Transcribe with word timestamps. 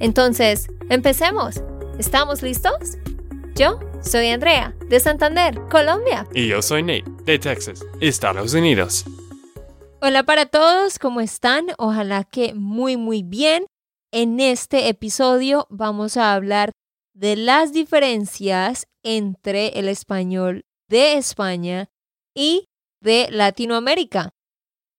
Entonces, 0.00 0.68
empecemos. 0.90 1.62
¿Estamos 1.98 2.42
listos? 2.42 2.98
Yo 3.54 3.78
soy 4.02 4.28
Andrea, 4.28 4.74
de 4.88 4.98
Santander, 5.00 5.60
Colombia. 5.70 6.26
Y 6.34 6.48
yo 6.48 6.60
soy 6.60 6.82
Nate, 6.82 7.04
de 7.24 7.38
Texas, 7.38 7.84
Estados 8.00 8.52
Unidos. 8.54 9.04
Hola 10.00 10.24
para 10.24 10.46
todos, 10.46 10.98
¿cómo 10.98 11.20
están? 11.20 11.66
Ojalá 11.78 12.24
que 12.24 12.52
muy 12.52 12.96
muy 12.96 13.22
bien. 13.22 13.66
En 14.12 14.38
este 14.40 14.88
episodio 14.88 15.66
vamos 15.70 16.16
a 16.16 16.34
hablar 16.34 16.72
de 17.14 17.36
las 17.36 17.72
diferencias 17.72 18.86
entre 19.02 19.78
el 19.78 19.88
español 19.88 20.64
de 20.88 21.14
España 21.14 21.88
y 22.34 22.66
de 23.00 23.28
Latinoamérica. 23.30 24.33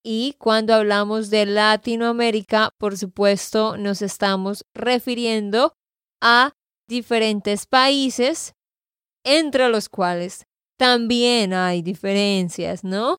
Y 0.08 0.36
cuando 0.38 0.76
hablamos 0.76 1.32
de 1.32 1.48
Latinoamérica, 1.48 2.70
por 2.78 2.96
supuesto, 2.96 3.76
nos 3.76 4.04
estamos 4.04 4.64
refiriendo 4.76 5.74
a 6.22 6.52
diferentes 6.88 7.66
países, 7.66 8.54
entre 9.26 9.68
los 9.70 9.90
cuales 9.90 10.44
también 10.78 11.56
hay 11.56 11.82
diferencias, 11.82 12.84
¿no? 12.84 13.18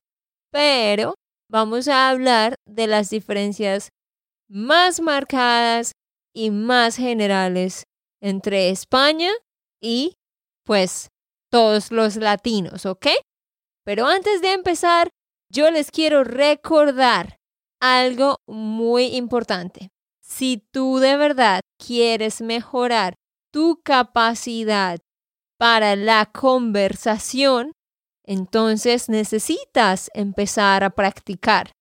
Pero 0.49 1.15
vamos 1.51 1.89
a 1.89 2.09
hablar 2.09 2.55
de 2.65 2.87
las 2.87 3.09
diferencias 3.09 3.89
más 4.49 5.01
marcadas 5.01 5.91
y 6.33 6.51
más 6.51 6.95
generales 6.95 7.83
entre 8.21 8.69
España 8.69 9.31
y, 9.83 10.13
pues, 10.65 11.09
todos 11.51 11.91
los 11.91 12.15
latinos, 12.15 12.85
¿ok? 12.85 13.07
Pero 13.83 14.05
antes 14.07 14.41
de 14.41 14.53
empezar, 14.53 15.09
yo 15.49 15.71
les 15.71 15.91
quiero 15.91 16.23
recordar 16.23 17.37
algo 17.79 18.37
muy 18.47 19.15
importante. 19.15 19.89
Si 20.21 20.57
tú 20.71 20.99
de 20.99 21.15
verdad 21.15 21.61
quieres 21.77 22.41
mejorar 22.41 23.15
tu 23.51 23.81
capacidad 23.83 24.99
para 25.57 25.95
la 25.95 26.25
conversación, 26.25 27.71
entonces 28.23 29.09
necesitas 29.09 30.11
empezar 30.13 30.83
a 30.83 30.89
practicar. 30.89 31.71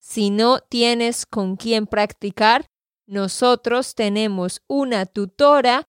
Si 0.00 0.30
no 0.30 0.60
tienes 0.60 1.24
con 1.24 1.56
quién 1.56 1.86
practicar, 1.86 2.66
nosotros 3.06 3.94
tenemos 3.94 4.60
una 4.68 5.06
tutora 5.06 5.84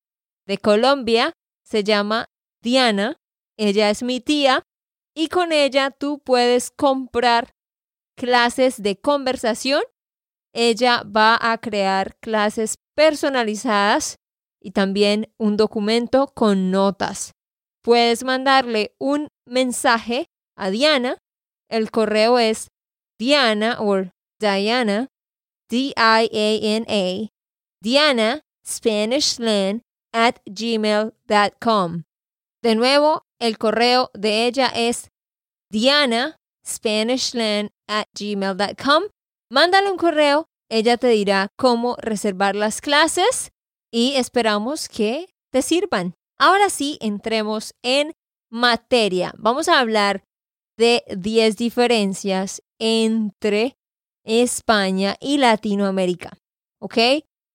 de 0.47 0.57
Colombia, 0.57 1.33
se 1.63 1.83
llama 1.83 2.27
Diana, 2.61 3.17
ella 3.57 3.89
es 3.89 4.03
mi 4.03 4.21
tía 4.21 4.63
y 5.15 5.29
con 5.29 5.51
ella 5.51 5.91
tú 5.91 6.19
puedes 6.19 6.69
comprar 6.69 7.55
clases 8.15 8.81
de 8.81 8.99
conversación. 8.99 9.81
Ella 10.53 11.03
va 11.03 11.37
a 11.41 11.57
crear 11.57 12.17
clases 12.19 12.77
personalizadas 12.95 14.17
y 14.61 14.71
también 14.71 15.33
un 15.37 15.57
documento 15.57 16.27
con 16.27 16.71
notas. 16.71 17.31
Puedes 17.81 18.23
mandarle 18.23 18.95
un 18.99 19.29
mensaje 19.45 20.27
a 20.57 20.69
Diana. 20.69 21.17
El 21.69 21.91
correo 21.91 22.39
es 22.39 22.67
Diana 23.19 23.77
o 23.79 24.03
Diana, 24.39 25.07
D-I-A-N-A, 25.69 27.29
Diana 27.81 28.41
Spanishland 28.65 29.81
at 30.13 30.39
gmail.com. 30.45 32.03
De 32.63 32.75
nuevo, 32.75 33.24
el 33.39 33.57
correo 33.57 34.09
de 34.13 34.47
ella 34.47 34.67
es 34.67 35.09
diana 35.71 36.37
at 37.87 38.07
gmail.com. 38.17 39.03
Mándale 39.51 39.91
un 39.91 39.97
correo, 39.97 40.47
ella 40.69 40.97
te 40.97 41.07
dirá 41.07 41.49
cómo 41.57 41.95
reservar 41.97 42.55
las 42.55 42.81
clases 42.81 43.51
y 43.91 44.15
esperamos 44.15 44.89
que 44.89 45.27
te 45.51 45.61
sirvan. 45.61 46.15
Ahora 46.37 46.69
sí, 46.69 46.97
entremos 47.01 47.73
en 47.83 48.11
materia. 48.51 49.33
Vamos 49.37 49.69
a 49.69 49.79
hablar 49.79 50.23
de 50.77 51.03
10 51.15 51.55
diferencias 51.55 52.61
entre 52.79 53.75
España 54.25 55.15
y 55.21 55.37
Latinoamérica. 55.37 56.37
¿Ok? 56.81 56.97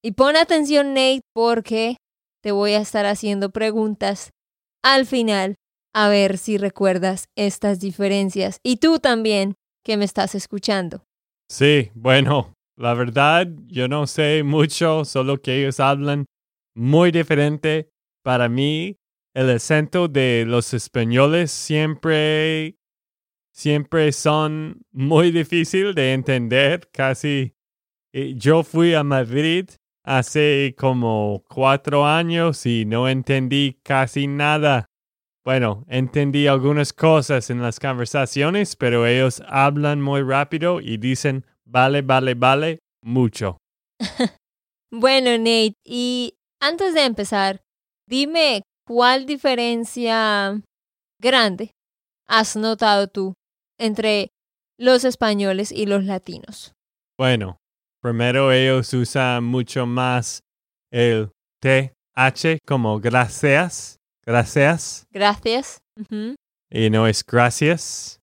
Y 0.02 0.12
pon 0.12 0.36
atención, 0.36 0.94
Nate, 0.94 1.22
porque 1.34 1.96
te 2.42 2.52
voy 2.52 2.72
a 2.72 2.80
estar 2.80 3.04
haciendo 3.04 3.50
preguntas 3.50 4.30
al 4.82 5.04
final 5.04 5.56
a 5.92 6.08
ver 6.08 6.38
si 6.38 6.58
recuerdas 6.58 7.28
estas 7.36 7.80
diferencias. 7.80 8.60
Y 8.62 8.76
tú 8.76 8.98
también, 8.98 9.54
que 9.84 9.96
me 9.96 10.04
estás 10.04 10.34
escuchando. 10.34 11.04
Sí, 11.48 11.90
bueno, 11.94 12.54
la 12.76 12.94
verdad, 12.94 13.48
yo 13.66 13.88
no 13.88 14.06
sé 14.06 14.42
mucho, 14.42 15.04
solo 15.04 15.40
que 15.40 15.60
ellos 15.60 15.80
hablan 15.80 16.26
muy 16.74 17.10
diferente. 17.10 17.90
Para 18.22 18.48
mí, 18.48 18.98
el 19.34 19.50
acento 19.50 20.08
de 20.08 20.44
los 20.46 20.74
españoles 20.74 21.50
siempre, 21.50 22.76
siempre 23.52 24.12
son 24.12 24.82
muy 24.92 25.30
difícil 25.30 25.94
de 25.94 26.12
entender. 26.12 26.88
Casi, 26.92 27.54
eh, 28.12 28.34
yo 28.36 28.62
fui 28.62 28.94
a 28.94 29.02
Madrid 29.02 29.68
hace 30.04 30.74
como 30.78 31.42
cuatro 31.48 32.06
años 32.06 32.64
y 32.66 32.84
no 32.84 33.08
entendí 33.08 33.78
casi 33.82 34.26
nada 34.26 34.89
bueno, 35.44 35.84
entendí 35.88 36.46
algunas 36.46 36.92
cosas 36.92 37.48
en 37.50 37.62
las 37.62 37.80
conversaciones, 37.80 38.76
pero 38.76 39.06
ellos 39.06 39.42
hablan 39.48 40.00
muy 40.00 40.22
rápido 40.22 40.80
y 40.80 40.98
dicen 40.98 41.46
vale, 41.64 42.02
vale, 42.02 42.34
vale 42.34 42.78
mucho. 43.02 43.56
bueno, 44.92 45.30
Nate, 45.38 45.74
y 45.84 46.34
antes 46.60 46.94
de 46.94 47.04
empezar, 47.04 47.62
dime 48.06 48.62
cuál 48.86 49.24
diferencia 49.24 50.60
grande 51.20 51.70
has 52.28 52.56
notado 52.56 53.08
tú 53.08 53.34
entre 53.78 54.28
los 54.78 55.04
españoles 55.04 55.72
y 55.72 55.86
los 55.86 56.04
latinos. 56.04 56.72
Bueno, 57.18 57.56
primero 58.02 58.52
ellos 58.52 58.92
usan 58.92 59.44
mucho 59.44 59.86
más 59.86 60.40
el 60.92 61.30
TH 61.62 62.58
como 62.66 63.00
gracias 63.00 63.99
Gracias. 64.24 65.06
Gracias. 65.10 65.82
Y 66.70 66.90
no 66.90 67.06
es 67.06 67.24
gracias. 67.24 68.20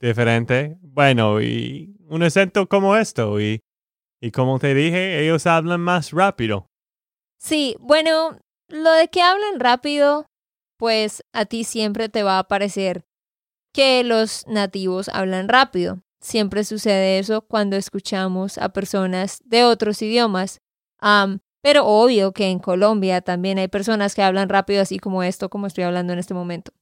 Diferente. 0.00 0.76
Bueno, 0.82 1.40
y 1.40 1.96
un 2.08 2.22
acento 2.22 2.68
como 2.68 2.96
esto. 2.96 3.40
Y, 3.40 3.60
y 4.20 4.30
como 4.30 4.58
te 4.58 4.74
dije, 4.74 5.22
ellos 5.22 5.46
hablan 5.46 5.80
más 5.80 6.12
rápido. 6.12 6.66
Sí, 7.38 7.76
bueno, 7.80 8.38
lo 8.68 8.90
de 8.92 9.08
que 9.08 9.22
hablen 9.22 9.60
rápido, 9.60 10.26
pues 10.76 11.22
a 11.32 11.46
ti 11.46 11.64
siempre 11.64 12.08
te 12.08 12.22
va 12.22 12.38
a 12.38 12.48
parecer 12.48 13.04
que 13.72 14.02
los 14.04 14.46
nativos 14.46 15.08
hablan 15.08 15.48
rápido. 15.48 16.02
Siempre 16.20 16.64
sucede 16.64 17.18
eso 17.18 17.42
cuando 17.42 17.76
escuchamos 17.76 18.58
a 18.58 18.70
personas 18.70 19.40
de 19.44 19.64
otros 19.64 20.02
idiomas. 20.02 20.58
Pero 21.62 21.86
obvio 21.86 22.32
que 22.32 22.48
en 22.48 22.58
Colombia 22.58 23.20
también 23.20 23.58
hay 23.58 23.68
personas 23.68 24.14
que 24.14 24.22
hablan 24.22 24.48
rápido 24.48 24.82
así 24.82 24.98
como 24.98 25.22
esto, 25.22 25.48
como 25.50 25.66
estoy 25.66 25.84
hablando 25.84 26.12
en 26.12 26.18
este 26.18 26.34
momento. 26.34 26.72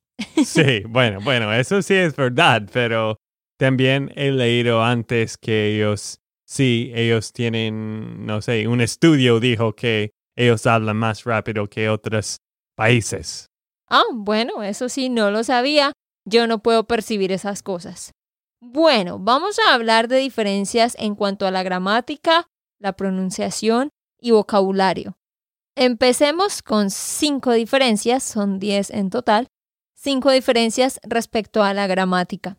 Sí, 0.44 0.82
bueno, 0.88 1.20
bueno, 1.22 1.52
eso 1.52 1.82
sí 1.82 1.94
es 1.94 2.14
verdad, 2.14 2.68
pero 2.72 3.16
también 3.58 4.12
he 4.16 4.30
leído 4.30 4.82
antes 4.82 5.38
que 5.38 5.74
ellos, 5.74 6.20
sí, 6.46 6.92
ellos 6.94 7.32
tienen, 7.32 8.26
no 8.26 8.42
sé, 8.42 8.68
un 8.68 8.80
estudio 8.80 9.40
dijo 9.40 9.74
que 9.74 10.10
ellos 10.36 10.66
hablan 10.66 10.98
más 10.98 11.24
rápido 11.24 11.66
que 11.68 11.88
otros 11.88 12.36
países. 12.76 13.46
Ah, 13.88 14.02
bueno, 14.12 14.62
eso 14.62 14.88
sí, 14.88 15.08
no 15.08 15.30
lo 15.30 15.44
sabía. 15.44 15.92
Yo 16.28 16.46
no 16.46 16.58
puedo 16.58 16.84
percibir 16.84 17.32
esas 17.32 17.62
cosas. 17.62 18.12
Bueno, 18.60 19.18
vamos 19.18 19.58
a 19.60 19.74
hablar 19.74 20.08
de 20.08 20.16
diferencias 20.16 20.96
en 20.98 21.14
cuanto 21.14 21.46
a 21.46 21.50
la 21.50 21.62
gramática, 21.62 22.48
la 22.80 22.94
pronunciación 22.94 23.90
y 24.20 24.30
vocabulario. 24.30 25.16
Empecemos 25.76 26.62
con 26.62 26.90
cinco 26.90 27.52
diferencias, 27.52 28.22
son 28.22 28.58
diez 28.58 28.90
en 28.90 29.10
total, 29.10 29.48
cinco 29.94 30.30
diferencias 30.30 31.00
respecto 31.02 31.62
a 31.62 31.74
la 31.74 31.86
gramática. 31.86 32.56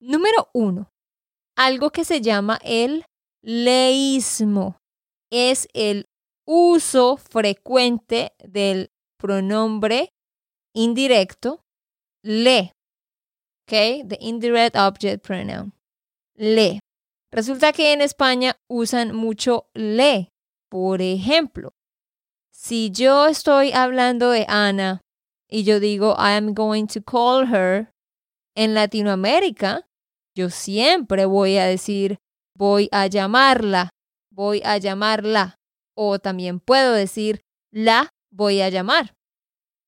Número 0.00 0.50
uno, 0.52 0.90
algo 1.56 1.90
que 1.90 2.04
se 2.04 2.20
llama 2.20 2.58
el 2.62 3.04
leísmo. 3.42 4.78
Es 5.30 5.68
el 5.74 6.06
uso 6.46 7.16
frecuente 7.16 8.32
del 8.38 8.90
pronombre 9.18 10.10
indirecto 10.74 11.64
le. 12.22 12.72
¿Ok? 13.62 14.08
The 14.08 14.18
indirect 14.20 14.76
object 14.76 15.24
pronoun. 15.24 15.72
Le. 16.34 16.80
Resulta 17.32 17.72
que 17.72 17.92
en 17.92 18.00
España 18.00 18.56
usan 18.68 19.14
mucho 19.14 19.68
le. 19.74 20.30
Por 20.70 21.02
ejemplo, 21.02 21.74
si 22.52 22.90
yo 22.90 23.26
estoy 23.26 23.72
hablando 23.72 24.30
de 24.30 24.44
Ana 24.48 25.00
y 25.48 25.64
yo 25.64 25.80
digo 25.80 26.16
I 26.18 26.32
am 26.32 26.54
going 26.54 26.86
to 26.86 27.02
call 27.02 27.46
her, 27.54 27.92
en 28.56 28.74
Latinoamérica, 28.74 29.86
yo 30.34 30.50
siempre 30.50 31.26
voy 31.26 31.58
a 31.58 31.66
decir 31.66 32.18
voy 32.56 32.88
a 32.90 33.06
llamarla, 33.06 33.90
voy 34.32 34.62
a 34.64 34.78
llamarla. 34.78 35.56
O 35.94 36.18
también 36.18 36.60
puedo 36.60 36.92
decir 36.92 37.40
la 37.70 38.10
voy 38.30 38.60
a 38.60 38.68
llamar. 38.68 39.14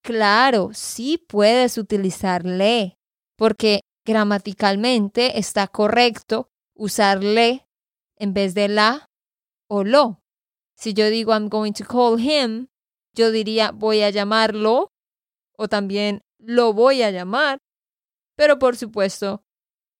Claro, 0.03 0.71
sí 0.73 1.19
puedes 1.19 1.77
utilizar 1.77 2.45
le, 2.45 2.97
porque 3.37 3.81
gramaticalmente 4.07 5.39
está 5.39 5.67
correcto 5.67 6.49
usar 6.75 7.23
le 7.23 7.67
en 8.17 8.33
vez 8.33 8.55
de 8.55 8.69
la 8.69 9.07
o 9.69 9.85
lo. 9.85 10.21
Si 10.79 10.95
yo 10.95 11.11
digo 11.11 11.33
I'm 11.33 11.49
going 11.49 11.73
to 11.73 11.85
call 11.85 12.19
him, 12.21 12.69
yo 13.13 13.33
diría 13.33 13.73
voy 13.73 14.03
a 14.03 14.11
llamarlo 14.11 14.93
o 15.57 15.69
también 15.69 16.23
lo 16.39 16.73
voy 16.73 17.03
a 17.03 17.11
llamar, 17.11 17.59
pero 18.37 18.61
por 18.61 18.77
supuesto 18.77 19.43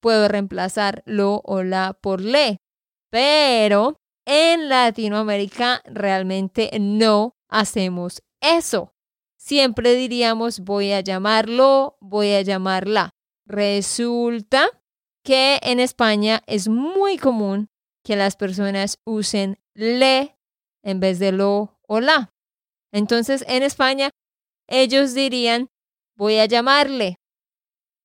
puedo 0.01 0.29
reemplazar 0.29 1.03
lo 1.05 1.41
o 1.45 1.65
la 1.65 1.95
por 2.01 2.21
le. 2.21 2.59
Pero 3.11 3.97
en 4.25 4.69
Latinoamérica 4.69 5.83
realmente 5.85 6.71
no 6.79 7.35
hacemos 7.49 8.23
eso. 8.41 8.95
Siempre 9.37 9.95
diríamos 9.95 10.61
voy 10.61 10.93
a 10.93 11.01
llamarlo, 11.01 11.97
voy 12.01 12.35
a 12.35 12.43
llamarla. 12.43 13.11
Resulta 13.47 14.69
que 15.25 15.59
en 15.63 15.81
España 15.81 16.45
es 16.47 16.69
muy 16.69 17.19
común 17.19 17.69
que 18.05 18.15
las 18.15 18.37
personas 18.37 19.01
usen 19.05 19.59
le 19.75 20.38
en 20.83 21.01
vez 21.01 21.19
de 21.19 21.33
lo 21.33 21.79
o 21.87 22.01
la. 22.01 22.31
Entonces 22.93 23.45
en 23.49 23.63
España 23.63 24.11
ellos 24.67 25.15
dirían 25.15 25.69
voy 26.17 26.39
a 26.39 26.47
llamarle. 26.47 27.17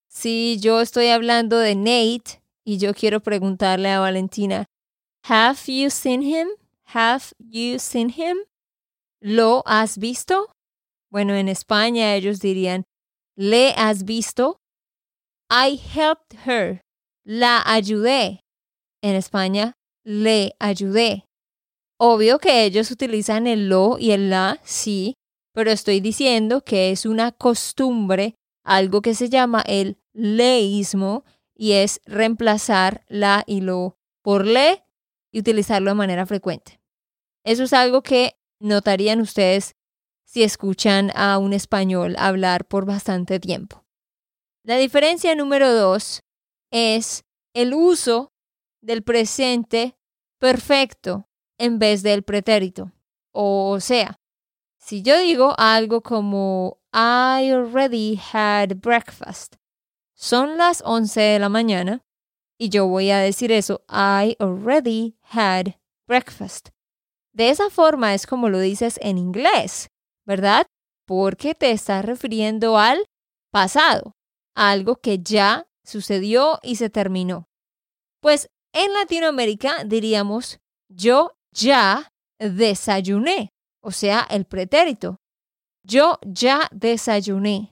Si 0.10 0.60
yo 0.60 0.82
estoy 0.82 1.08
hablando 1.08 1.58
de 1.58 1.76
Nate 1.76 2.42
y 2.64 2.78
yo 2.78 2.94
quiero 2.94 3.22
preguntarle 3.22 3.90
a 3.90 4.00
Valentina, 4.00 4.66
¿Have 5.26 5.58
you 5.68 5.90
seen 5.90 6.22
him? 6.22 6.50
¿Have 6.94 7.34
you 7.40 7.80
seen 7.80 8.10
him? 8.10 8.38
¿Lo 9.22 9.64
has 9.66 9.98
visto? 9.98 10.52
Bueno, 11.10 11.34
en 11.34 11.48
España 11.48 12.14
ellos 12.16 12.40
dirían, 12.40 12.84
¿le 13.36 13.74
has 13.78 14.04
visto? 14.04 14.60
I 15.50 15.76
helped 15.76 16.46
her. 16.46 16.82
La 17.26 17.64
ayudé. 17.66 18.42
En 19.02 19.16
España, 19.16 19.74
le 20.04 20.56
ayudé. 20.60 21.26
Obvio 22.06 22.38
que 22.38 22.66
ellos 22.66 22.92
utilizan 22.92 23.48
el 23.48 23.70
lo 23.70 23.98
y 23.98 24.12
el 24.12 24.30
la, 24.30 24.60
sí, 24.66 25.16
pero 25.54 25.72
estoy 25.72 26.02
diciendo 26.02 26.60
que 26.60 26.92
es 26.92 27.06
una 27.06 27.32
costumbre, 27.32 28.36
algo 28.66 29.02
que 29.02 29.16
se 29.16 29.30
llama 29.30 29.64
el 29.66 29.98
leísmo, 30.12 31.24
y 31.56 31.72
es 31.72 32.02
reemplazar 32.06 33.06
la 33.08 33.46
y 33.48 33.62
lo 33.62 33.96
por 34.22 34.46
le 34.46 34.84
y 35.32 35.40
utilizarlo 35.40 35.92
de 35.92 35.96
manera 35.96 36.26
frecuente. 36.26 36.82
Eso 37.46 37.64
es 37.64 37.72
algo 37.72 38.04
que 38.04 38.36
notarían 38.60 39.22
ustedes 39.22 39.78
si 40.26 40.44
escuchan 40.44 41.10
a 41.16 41.38
un 41.38 41.54
español 41.54 42.18
hablar 42.20 42.66
por 42.66 42.86
bastante 42.86 43.40
tiempo. 43.40 43.86
La 44.66 44.76
diferencia 44.76 45.36
número 45.36 45.74
dos 45.74 46.22
es 46.70 47.24
el 47.56 47.74
uso 47.74 48.34
del 48.82 49.04
presente 49.04 49.96
perfecto 50.38 51.30
en 51.64 51.80
vez 51.80 52.04
del 52.04 52.24
pretérito. 52.24 52.92
O 53.32 53.80
sea, 53.80 54.20
si 54.78 55.02
yo 55.02 55.18
digo 55.20 55.54
algo 55.58 56.02
como 56.02 56.80
I 56.94 57.52
already 57.52 58.20
had 58.32 58.76
breakfast, 58.78 59.56
son 60.14 60.58
las 60.58 60.82
11 60.86 61.20
de 61.20 61.40
la 61.40 61.50
mañana 61.50 62.04
y 62.58 62.70
yo 62.70 62.88
voy 62.88 63.12
a 63.12 63.20
decir 63.20 63.52
eso, 63.52 63.84
I 63.90 64.36
already 64.40 65.16
had 65.22 65.76
breakfast. 66.08 66.70
De 67.32 67.50
esa 67.50 67.70
forma 67.70 68.14
es 68.14 68.28
como 68.28 68.50
lo 68.50 68.60
dices 68.60 69.00
en 69.02 69.18
inglés. 69.18 69.90
¿verdad? 70.26 70.68
Porque 71.06 71.54
te 71.56 71.72
estás 71.72 72.06
refiriendo 72.06 72.78
al 72.78 73.06
pasado, 73.52 74.16
algo 74.56 74.98
que 74.98 75.20
ya 75.20 75.68
sucedió 75.84 76.60
y 76.64 76.78
se 76.78 76.90
terminó. 76.90 77.50
Pues 78.22 78.50
en 78.74 78.94
Latinoamérica 78.94 79.84
diríamos 79.84 80.60
yo 80.88 81.34
ya 81.54 82.10
desayuné, 82.40 83.50
o 83.82 83.92
sea, 83.92 84.28
el 84.30 84.46
pretérito. 84.46 85.18
Yo 85.86 86.18
ya 86.26 86.70
desayuné. 86.72 87.72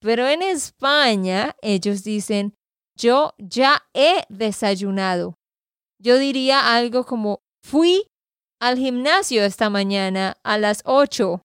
Pero 0.00 0.26
en 0.28 0.42
España 0.42 1.56
ellos 1.62 2.04
dicen 2.04 2.54
yo 2.98 3.34
ya 3.38 3.82
he 3.94 4.24
desayunado. 4.28 5.34
Yo 5.98 6.18
diría 6.18 6.74
algo 6.74 7.04
como 7.04 7.40
fui 7.62 8.06
al 8.60 8.78
gimnasio 8.78 9.42
esta 9.44 9.68
mañana 9.68 10.36
a 10.42 10.58
las 10.58 10.82
8 10.84 11.42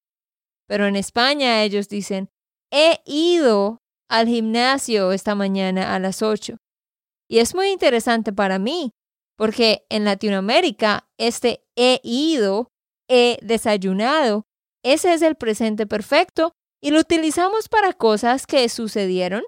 pero 0.72 0.88
en 0.88 0.96
España 0.96 1.64
ellos 1.64 1.90
dicen, 1.90 2.30
he 2.72 3.02
ido 3.04 3.80
al 4.10 4.30
gimnasio 4.30 5.12
esta 5.12 5.36
mañana 5.36 5.94
a 5.94 6.00
las 6.00 6.22
8. 6.22 6.56
Y 7.30 7.40
es 7.40 7.54
muy 7.54 7.72
interesante 7.72 8.32
para 8.32 8.58
mí, 8.58 8.92
porque 9.42 9.88
en 9.90 10.06
Latinoamérica 10.06 11.10
este 11.18 11.66
he 11.76 12.00
ido, 12.04 12.68
he 13.10 13.40
desayunado, 13.42 14.46
ese 14.86 15.16
es 15.16 15.24
el 15.24 15.34
presente 15.34 15.88
perfecto 15.88 16.52
y 16.80 16.92
lo 16.92 17.00
utilizamos 17.00 17.68
para 17.68 17.94
cosas 17.94 18.46
que 18.46 18.70
sucedieron, 18.70 19.42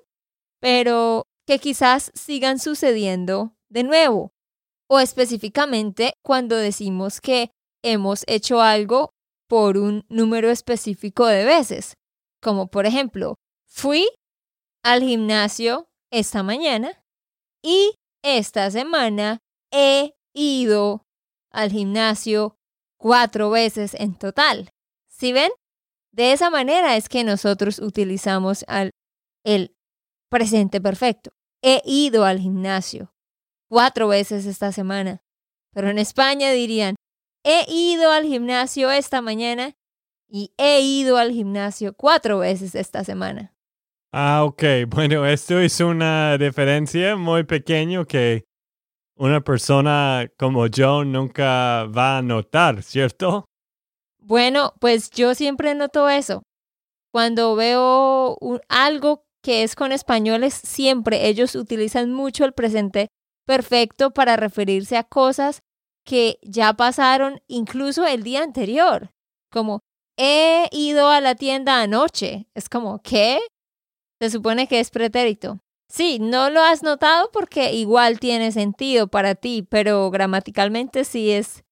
pero 0.59 1.27
que 1.45 1.59
quizás 1.59 2.11
sigan 2.15 2.57
sucediendo 2.57 3.55
de 3.69 3.83
nuevo. 3.83 4.31
O 4.89 4.99
específicamente 4.99 6.13
cuando 6.23 6.55
decimos 6.55 7.21
que 7.21 7.51
hemos 7.83 8.23
hecho 8.25 8.61
algo 8.61 9.11
por 9.47 9.77
un 9.77 10.07
número 10.09 10.49
específico 10.49 11.27
de 11.27 11.45
veces, 11.45 11.93
como 12.41 12.65
por 12.65 12.87
ejemplo, 12.87 13.35
fui 13.69 14.09
al 14.83 15.03
gimnasio 15.03 15.85
esta 16.11 16.41
mañana 16.41 16.99
y 17.61 17.93
esta 18.23 18.71
semana 18.71 19.42
he 19.73 20.15
ido 20.33 21.05
al 21.51 21.71
gimnasio 21.71 22.57
cuatro 22.97 23.49
veces 23.49 23.95
en 23.95 24.15
total. 24.15 24.69
¿Sí 25.09 25.33
ven? 25.33 25.51
De 26.11 26.31
esa 26.31 26.49
manera 26.49 26.95
es 26.95 27.09
que 27.09 27.23
nosotros 27.23 27.79
utilizamos 27.79 28.63
al, 28.67 28.91
el 29.43 29.75
presente 30.29 30.79
perfecto. 30.79 31.33
He 31.61 31.81
ido 31.85 32.23
al 32.23 32.39
gimnasio 32.39 33.13
cuatro 33.67 34.07
veces 34.07 34.45
esta 34.45 34.71
semana. 34.71 35.21
Pero 35.73 35.89
en 35.89 35.97
España 35.97 36.51
dirían, 36.51 36.95
He 37.45 37.65
ido 37.67 38.11
al 38.11 38.23
gimnasio 38.23 38.89
esta 38.89 39.21
mañana 39.21 39.75
y 40.29 40.53
he 40.57 40.79
ido 40.81 41.17
al 41.17 41.31
gimnasio 41.31 41.93
cuatro 41.93 42.39
veces 42.39 42.73
esta 42.73 43.03
semana. 43.03 43.53
Ah, 44.13 44.45
ok. 44.45 44.63
Bueno, 44.87 45.25
esto 45.25 45.59
es 45.59 45.79
una 45.81 46.37
diferencia 46.37 47.17
muy 47.17 47.43
pequeña 47.43 48.05
que 48.05 48.45
una 49.15 49.41
persona 49.41 50.27
como 50.37 50.67
yo 50.67 51.03
nunca 51.03 51.85
va 51.85 52.17
a 52.17 52.21
notar, 52.21 52.83
¿cierto? 52.83 53.45
Bueno, 54.19 54.73
pues 54.79 55.09
yo 55.11 55.35
siempre 55.35 55.75
noto 55.75 56.09
eso. 56.09 56.43
Cuando 57.11 57.55
veo 57.55 58.37
algo 58.69 59.25
que 59.43 59.63
es 59.63 59.75
con 59.75 59.91
españoles, 59.91 60.53
siempre 60.53 61.27
ellos 61.27 61.55
utilizan 61.55 62.11
mucho 62.11 62.45
el 62.45 62.53
presente 62.53 63.09
perfecto 63.45 64.11
para 64.11 64.37
referirse 64.37 64.97
a 64.97 65.03
cosas 65.03 65.59
que 66.05 66.39
ya 66.41 66.73
pasaron 66.73 67.41
incluso 67.47 68.05
el 68.05 68.23
día 68.23 68.41
anterior, 68.41 69.11
como 69.51 69.81
he 70.17 70.67
ido 70.71 71.09
a 71.09 71.21
la 71.21 71.35
tienda 71.35 71.81
anoche. 71.81 72.47
Es 72.55 72.69
como, 72.69 73.01
¿qué? 73.01 73.39
Se 74.21 74.29
supone 74.29 74.67
que 74.67 74.79
es 74.79 74.89
pretérito. 74.89 75.59
Sí, 75.93 76.17
no 76.19 76.49
lo 76.49 76.63
has 76.63 76.81
notado 76.81 77.29
porque 77.31 77.71
igual 77.73 78.19
tiene 78.19 78.51
sentido 78.51 79.09
para 79.09 79.35
ti, 79.35 79.61
pero 79.61 80.09
gramaticalmente 80.09 81.03
sí 81.03 81.29
es, 81.29 81.63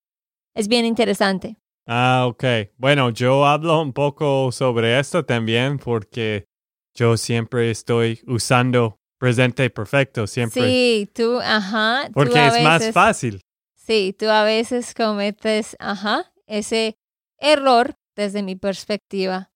es 0.54 0.68
bien 0.68 0.86
interesante. 0.86 1.58
Ah, 1.88 2.26
ok. 2.28 2.44
Bueno, 2.78 3.10
yo 3.10 3.48
hablo 3.48 3.82
un 3.82 3.94
poco 3.94 4.52
sobre 4.52 5.00
esto 5.00 5.26
también 5.26 5.80
porque 5.80 6.46
yo 6.94 7.18
siempre 7.18 7.72
estoy 7.72 8.22
usando 8.28 9.00
presente 9.18 9.68
perfecto, 9.72 10.28
siempre. 10.28 10.68
Sí, 10.68 11.10
tú, 11.16 11.40
ajá. 11.42 12.08
Porque 12.14 12.46
es 12.46 12.62
más 12.62 12.92
fácil. 12.92 13.42
Sí, 13.76 14.16
tú 14.16 14.28
a 14.30 14.44
veces 14.44 14.94
cometes, 14.94 15.76
ajá, 15.80 16.32
ese 16.46 16.96
error 17.40 17.96
desde 18.16 18.44
mi 18.44 18.56
perspectiva. 18.56 19.50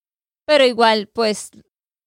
Pero 0.47 0.65
igual, 0.65 1.07
pues 1.13 1.51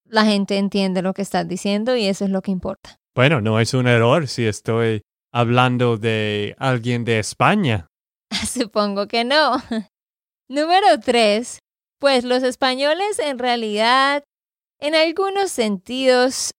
la 0.08 0.24
gente 0.24 0.58
entiende 0.58 1.02
lo 1.02 1.14
que 1.14 1.22
estás 1.22 1.46
diciendo 1.46 1.96
y 1.96 2.06
eso 2.06 2.24
es 2.24 2.30
lo 2.30 2.42
que 2.42 2.50
importa. 2.50 2.98
Bueno, 3.14 3.40
no 3.40 3.60
es 3.60 3.74
un 3.74 3.86
error 3.86 4.28
si 4.28 4.46
estoy 4.46 5.02
hablando 5.32 5.96
de 5.96 6.54
alguien 6.58 7.04
de 7.04 7.18
España. 7.18 7.88
Supongo 8.46 9.08
que 9.08 9.24
no. 9.24 9.56
Número 10.48 10.98
tres, 11.02 11.58
pues 11.98 12.24
los 12.24 12.42
españoles 12.42 13.18
en 13.18 13.38
realidad, 13.38 14.24
en 14.80 14.94
algunos 14.94 15.50
sentidos, 15.50 16.52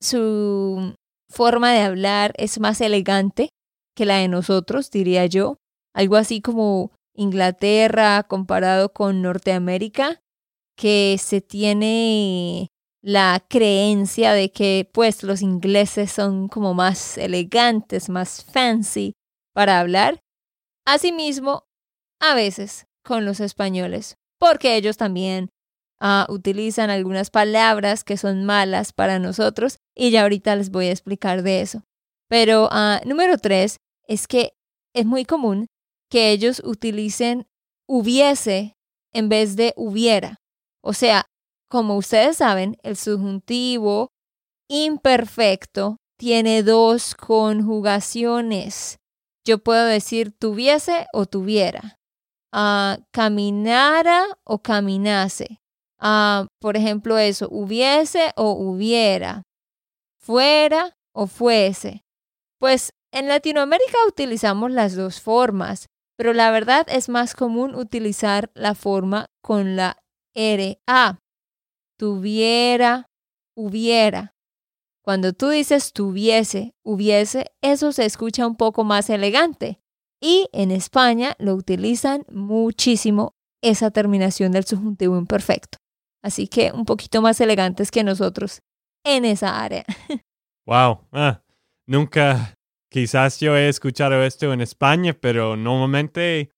su 0.00 0.94
forma 1.28 1.72
de 1.72 1.80
hablar 1.80 2.32
es 2.36 2.58
más 2.60 2.80
elegante 2.80 3.50
que 3.94 4.04
la 4.04 4.16
de 4.18 4.28
nosotros, 4.28 4.90
diría 4.90 5.26
yo. 5.26 5.56
Algo 5.94 6.16
así 6.16 6.40
como 6.40 6.92
Inglaterra 7.14 8.22
comparado 8.24 8.92
con 8.92 9.22
Norteamérica, 9.22 10.20
que 10.76 11.16
se 11.18 11.40
tiene 11.40 12.68
la 13.06 13.40
creencia 13.48 14.32
de 14.32 14.50
que 14.50 14.90
pues 14.92 15.22
los 15.22 15.40
ingleses 15.40 16.10
son 16.10 16.48
como 16.48 16.74
más 16.74 17.16
elegantes, 17.18 18.08
más 18.08 18.42
fancy 18.42 19.12
para 19.54 19.78
hablar. 19.78 20.18
Asimismo, 20.84 21.68
a 22.20 22.34
veces 22.34 22.86
con 23.04 23.24
los 23.24 23.38
españoles, 23.38 24.16
porque 24.40 24.74
ellos 24.74 24.96
también 24.96 25.50
uh, 26.00 26.32
utilizan 26.32 26.90
algunas 26.90 27.30
palabras 27.30 28.02
que 28.02 28.16
son 28.16 28.44
malas 28.44 28.92
para 28.92 29.20
nosotros 29.20 29.78
y 29.94 30.10
ya 30.10 30.22
ahorita 30.22 30.56
les 30.56 30.70
voy 30.70 30.86
a 30.86 30.92
explicar 30.92 31.44
de 31.44 31.60
eso. 31.60 31.84
Pero 32.28 32.64
uh, 32.64 33.06
número 33.06 33.38
tres 33.38 33.76
es 34.08 34.26
que 34.26 34.54
es 34.92 35.06
muy 35.06 35.24
común 35.24 35.68
que 36.10 36.32
ellos 36.32 36.60
utilicen 36.64 37.46
hubiese 37.86 38.74
en 39.12 39.28
vez 39.28 39.54
de 39.54 39.74
hubiera. 39.76 40.38
O 40.82 40.92
sea, 40.92 41.24
como 41.68 41.96
ustedes 41.96 42.36
saben, 42.36 42.76
el 42.82 42.96
subjuntivo 42.96 44.10
imperfecto 44.68 45.96
tiene 46.18 46.62
dos 46.62 47.14
conjugaciones. 47.14 48.98
Yo 49.44 49.58
puedo 49.58 49.84
decir 49.84 50.32
tuviese 50.36 51.06
o 51.12 51.26
tuviera. 51.26 51.98
Uh, 52.52 53.02
caminara 53.12 54.24
o 54.44 54.62
caminase. 54.62 55.60
Uh, 56.00 56.46
por 56.60 56.76
ejemplo, 56.76 57.18
eso, 57.18 57.48
hubiese 57.50 58.32
o 58.36 58.52
hubiera. 58.52 59.42
Fuera 60.18 60.96
o 61.14 61.26
fuese. 61.26 62.02
Pues 62.58 62.90
en 63.12 63.28
Latinoamérica 63.28 63.98
utilizamos 64.08 64.70
las 64.70 64.96
dos 64.96 65.20
formas, 65.20 65.86
pero 66.16 66.32
la 66.32 66.50
verdad 66.50 66.86
es 66.88 67.08
más 67.08 67.34
común 67.34 67.74
utilizar 67.74 68.50
la 68.54 68.74
forma 68.74 69.26
con 69.42 69.76
la 69.76 69.98
RA 70.34 71.18
tuviera, 71.96 73.08
hubiera. 73.56 74.34
Cuando 75.02 75.32
tú 75.32 75.50
dices 75.50 75.92
tuviese, 75.92 76.74
hubiese, 76.84 77.52
eso 77.62 77.92
se 77.92 78.04
escucha 78.04 78.46
un 78.46 78.56
poco 78.56 78.84
más 78.84 79.08
elegante. 79.08 79.80
Y 80.20 80.48
en 80.52 80.70
España 80.70 81.36
lo 81.38 81.54
utilizan 81.54 82.24
muchísimo 82.30 83.34
esa 83.62 83.90
terminación 83.90 84.52
del 84.52 84.64
subjuntivo 84.64 85.16
imperfecto. 85.16 85.78
Así 86.22 86.48
que 86.48 86.72
un 86.72 86.84
poquito 86.84 87.22
más 87.22 87.40
elegantes 87.40 87.90
que 87.90 88.02
nosotros 88.02 88.62
en 89.04 89.24
esa 89.24 89.62
área. 89.62 89.84
Wow. 90.68 91.06
Ah, 91.12 91.44
nunca, 91.86 92.58
quizás 92.90 93.38
yo 93.38 93.56
he 93.56 93.68
escuchado 93.68 94.20
esto 94.24 94.52
en 94.52 94.60
España, 94.60 95.12
pero 95.12 95.54
normalmente 95.54 96.50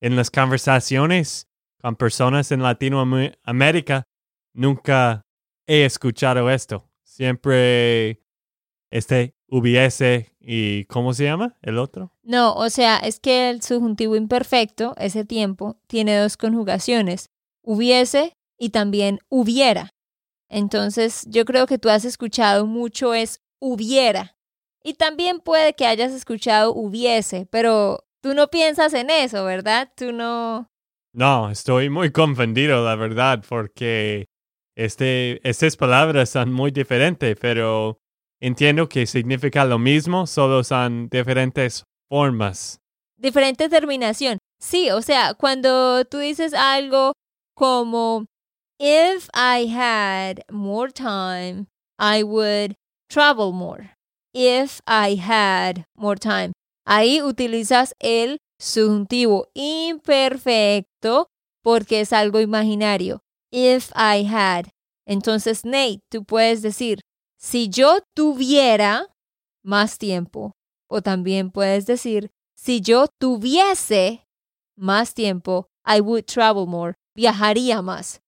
en 0.00 0.14
las 0.14 0.30
conversaciones 0.30 1.48
con 1.82 1.96
personas 1.96 2.52
en 2.52 2.62
Latinoamérica 2.62 4.04
nunca 4.58 5.22
he 5.66 5.84
escuchado 5.84 6.50
esto. 6.50 6.90
Siempre 7.04 8.20
este 8.90 9.34
hubiese 9.48 10.34
y 10.40 10.84
¿cómo 10.86 11.14
se 11.14 11.24
llama 11.24 11.56
el 11.62 11.78
otro? 11.78 12.12
No, 12.22 12.54
o 12.54 12.68
sea, 12.68 12.98
es 12.98 13.20
que 13.20 13.50
el 13.50 13.62
subjuntivo 13.62 14.16
imperfecto, 14.16 14.94
ese 14.98 15.24
tiempo, 15.24 15.80
tiene 15.86 16.16
dos 16.16 16.36
conjugaciones, 16.36 17.30
hubiese 17.62 18.32
y 18.58 18.70
también 18.70 19.20
hubiera. 19.28 19.90
Entonces, 20.50 21.26
yo 21.28 21.44
creo 21.44 21.66
que 21.66 21.78
tú 21.78 21.88
has 21.88 22.04
escuchado 22.04 22.66
mucho 22.66 23.14
es 23.14 23.40
hubiera. 23.60 24.36
Y 24.82 24.94
también 24.94 25.40
puede 25.40 25.74
que 25.74 25.86
hayas 25.86 26.12
escuchado 26.12 26.72
hubiese, 26.74 27.46
pero 27.46 28.06
tú 28.22 28.34
no 28.34 28.48
piensas 28.48 28.94
en 28.94 29.10
eso, 29.10 29.44
¿verdad? 29.44 29.92
Tú 29.96 30.12
no... 30.12 30.70
No, 31.12 31.50
estoy 31.50 31.90
muy 31.90 32.10
confundido, 32.12 32.84
la 32.84 32.94
verdad, 32.94 33.44
porque 33.48 34.26
este, 34.78 35.40
estas 35.48 35.76
palabras 35.76 36.30
son 36.30 36.52
muy 36.52 36.70
diferentes, 36.70 37.36
pero 37.40 37.98
entiendo 38.40 38.88
que 38.88 39.06
significa 39.06 39.64
lo 39.64 39.76
mismo, 39.76 40.24
solo 40.28 40.62
son 40.62 41.08
diferentes 41.08 41.82
formas. 42.08 42.78
Diferente 43.16 43.68
terminación. 43.68 44.38
Sí, 44.60 44.90
o 44.90 45.02
sea, 45.02 45.34
cuando 45.34 46.04
tú 46.04 46.18
dices 46.18 46.54
algo 46.54 47.12
como, 47.56 48.26
if 48.78 49.28
I 49.34 49.66
had 49.68 50.42
more 50.48 50.92
time, 50.92 51.66
I 51.98 52.22
would 52.22 52.74
travel 53.10 53.52
more. 53.52 53.96
If 54.32 54.78
I 54.86 55.16
had 55.20 55.86
more 55.96 56.20
time. 56.20 56.52
Ahí 56.86 57.20
utilizas 57.20 57.96
el 57.98 58.38
subjuntivo 58.60 59.48
imperfecto 59.54 61.26
porque 61.64 62.02
es 62.02 62.12
algo 62.12 62.38
imaginario 62.38 63.22
if 63.50 63.90
I 63.94 64.24
had. 64.24 64.68
Entonces, 65.06 65.64
Nate, 65.64 66.00
tú 66.10 66.24
puedes 66.24 66.62
decir, 66.62 67.00
si 67.38 67.68
yo 67.68 67.98
tuviera 68.14 69.06
más 69.62 69.98
tiempo. 69.98 70.52
O 70.90 71.02
también 71.02 71.50
puedes 71.50 71.86
decir, 71.86 72.30
si 72.56 72.80
yo 72.80 73.06
tuviese 73.20 74.26
más 74.76 75.14
tiempo, 75.14 75.68
I 75.84 76.00
would 76.00 76.24
travel 76.24 76.66
more. 76.66 76.94
Viajaría 77.14 77.82
más. 77.82 78.20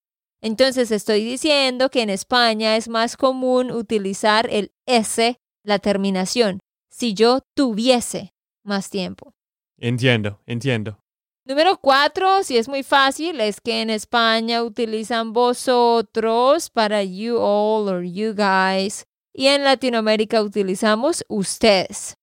Entonces 0.43 0.91
estoy 0.91 1.25
diciendo 1.25 1.91
que 1.91 2.03
en 2.03 2.11
España 2.11 2.77
es 2.77 2.89
más 2.89 3.17
común 3.17 3.71
utilizar 3.71 4.49
el 4.51 4.73
S, 4.87 5.37
la 5.65 5.79
terminación, 5.79 6.61
si 6.91 7.15
yo 7.15 7.41
tuviese 7.55 8.33
más 8.65 8.91
tiempo. 8.91 9.33
Entiendo, 9.79 10.41
entiendo. 10.47 10.99
Número 11.47 11.79
cuatro, 11.79 12.43
si 12.43 12.59
es 12.59 12.69
muy 12.69 12.83
fácil, 12.83 13.41
es 13.41 13.61
que 13.61 13.81
en 13.81 13.91
España 13.91 14.63
utilizan 14.63 15.33
vosotros 15.33 16.71
para 16.71 17.03
you 17.03 17.39
all 17.39 17.89
or 17.89 18.05
you 18.05 18.35
guys. 18.35 19.07
Y 19.33 19.47
en 19.47 19.65
Latinoamérica 19.65 20.43
utilizamos 20.43 21.25
ustedes. 21.29 22.17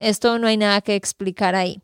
Esto 0.00 0.38
no 0.38 0.48
hay 0.48 0.56
nada 0.56 0.80
que 0.80 0.94
explicar 0.94 1.54
ahí. 1.54 1.80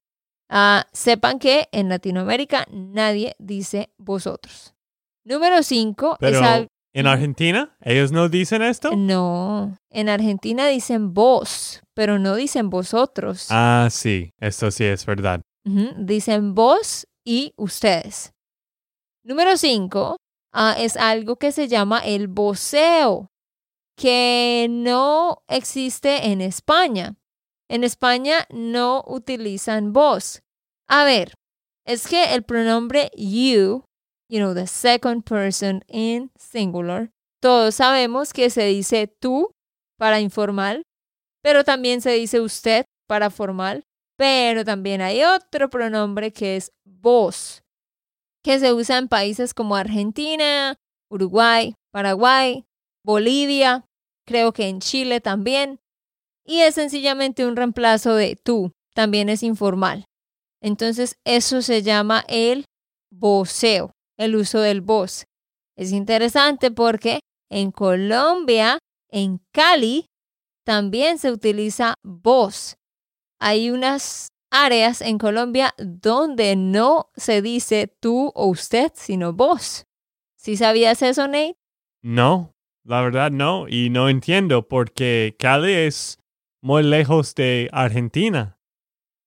Ah, 0.51 0.87
sepan 0.93 1.39
que 1.39 1.69
en 1.73 1.89
Latinoamérica 1.89 2.67
nadie 2.71 3.37
dice 3.39 3.91
vosotros. 3.97 4.75
Número 5.25 5.62
cinco 5.62 6.19
es 6.21 6.37
¿En 6.95 7.07
Argentina? 7.07 7.75
¿Ellos 7.81 8.12
no 8.12 8.29
dicen 8.29 8.61
esto? 8.61 8.95
No, 8.95 9.79
en 9.89 10.11
Argentina 10.11 10.67
dicen 10.69 11.15
vos, 11.15 11.81
pero 11.95 12.19
no 12.19 12.35
dicen 12.35 12.69
vosotros. 12.69 13.47
Ah, 13.49 13.89
sí, 13.91 14.31
esto 14.39 14.71
sí 14.71 14.85
es 14.85 15.07
verdad. 15.07 15.41
Dicen 15.64 16.54
vos 16.54 17.07
y 17.25 17.54
ustedes. 17.57 18.33
Número 19.25 19.57
cinco 19.57 20.16
ah, 20.52 20.75
es 20.78 20.97
algo 20.97 21.37
que 21.37 21.52
se 21.52 21.69
llama 21.69 22.00
el 22.00 22.26
voceo, 22.26 23.31
que 23.97 24.66
no 24.69 25.42
existe 25.47 26.33
en 26.33 26.40
España. 26.40 27.14
En 27.69 27.85
España 27.85 28.47
no 28.50 29.04
utilizan 29.07 29.92
vos. 29.92 30.42
A 30.88 31.04
ver, 31.04 31.35
es 31.87 32.09
que 32.09 32.35
el 32.35 32.42
pronombre 32.42 33.11
you, 33.16 33.85
you 34.28 34.38
know, 34.38 34.54
the 34.54 34.66
second 34.66 35.23
person 35.25 35.85
in 35.87 36.33
singular, 36.37 37.12
todos 37.40 37.76
sabemos 37.76 38.33
que 38.33 38.50
se 38.50 38.64
dice 38.64 39.07
tú 39.07 39.52
para 39.97 40.21
informal, 40.21 40.83
pero 41.42 41.64
también 41.64 42.00
se 42.00 42.11
dice 42.11 42.40
usted 42.40 42.85
para 43.07 43.31
formal 43.31 43.85
pero 44.23 44.64
también 44.64 45.00
hay 45.00 45.25
otro 45.25 45.69
pronombre 45.69 46.33
que 46.33 46.55
es 46.55 46.71
vos, 46.85 47.64
que 48.45 48.61
se 48.61 48.73
usa 48.73 48.99
en 48.99 49.09
países 49.09 49.52
como 49.52 49.75
Argentina, 49.75 50.76
Uruguay, 51.11 51.75
Paraguay, 51.91 52.64
Bolivia, 53.05 53.85
creo 54.25 54.52
que 54.52 54.69
en 54.69 54.79
Chile 54.79 55.21
también. 55.21 55.81
Y 56.47 56.61
es 56.61 56.76
sencillamente 56.76 57.45
un 57.45 57.57
reemplazo 57.57 58.14
de 58.14 58.37
tú, 58.37 58.71
también 58.95 59.29
es 59.29 59.43
informal. 59.43 60.05
Entonces 60.61 61.17
eso 61.25 61.61
se 61.61 61.83
llama 61.83 62.25
el 62.29 62.67
voceo, 63.11 63.91
el 64.17 64.37
uso 64.37 64.61
del 64.61 64.83
voz. 64.83 65.25
Es 65.76 65.91
interesante 65.91 66.71
porque 66.71 67.19
en 67.50 67.73
Colombia, 67.73 68.79
en 69.11 69.41
Cali, 69.52 70.07
también 70.64 71.19
se 71.19 71.33
utiliza 71.33 71.95
voz 72.05 72.76
hay 73.42 73.70
unas 73.70 74.28
áreas 74.52 75.00
en 75.00 75.18
Colombia 75.18 75.75
donde 75.76 76.54
no 76.54 77.11
se 77.16 77.42
dice 77.42 77.92
tú 78.00 78.30
o 78.37 78.46
usted, 78.46 78.92
sino 78.94 79.32
vos. 79.32 79.87
¿Sí 80.37 80.56
sabías 80.56 81.02
eso, 81.02 81.26
Nate? 81.26 81.56
No, 82.02 82.54
la 82.84 83.02
verdad 83.02 83.32
no. 83.32 83.66
Y 83.68 83.90
no 83.90 84.08
entiendo 84.08 84.68
porque 84.68 85.34
Cali 85.40 85.72
es 85.72 86.20
muy 86.62 86.84
lejos 86.84 87.34
de 87.34 87.68
Argentina. 87.72 88.58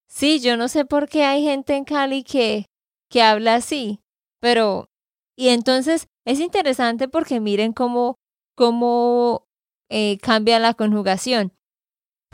Sí, 0.07 0.39
yo 0.39 0.55
no 0.55 0.69
sé 0.69 0.86
por 0.86 1.10
qué 1.10 1.25
hay 1.25 1.43
gente 1.43 1.75
en 1.75 1.84
Cali 1.84 2.24
que, 2.24 2.67
que 3.10 3.22
habla 3.22 3.55
así, 3.55 4.00
pero... 4.39 4.89
Y 5.38 5.50
entonces 5.50 6.07
es 6.24 6.39
interesante 6.39 7.10
porque 7.10 7.41
miren 7.41 7.74
cómo, 7.74 8.15
cómo 8.55 9.50
eh, 9.89 10.17
cambia 10.19 10.60
la 10.60 10.74
conjugación. 10.74 11.51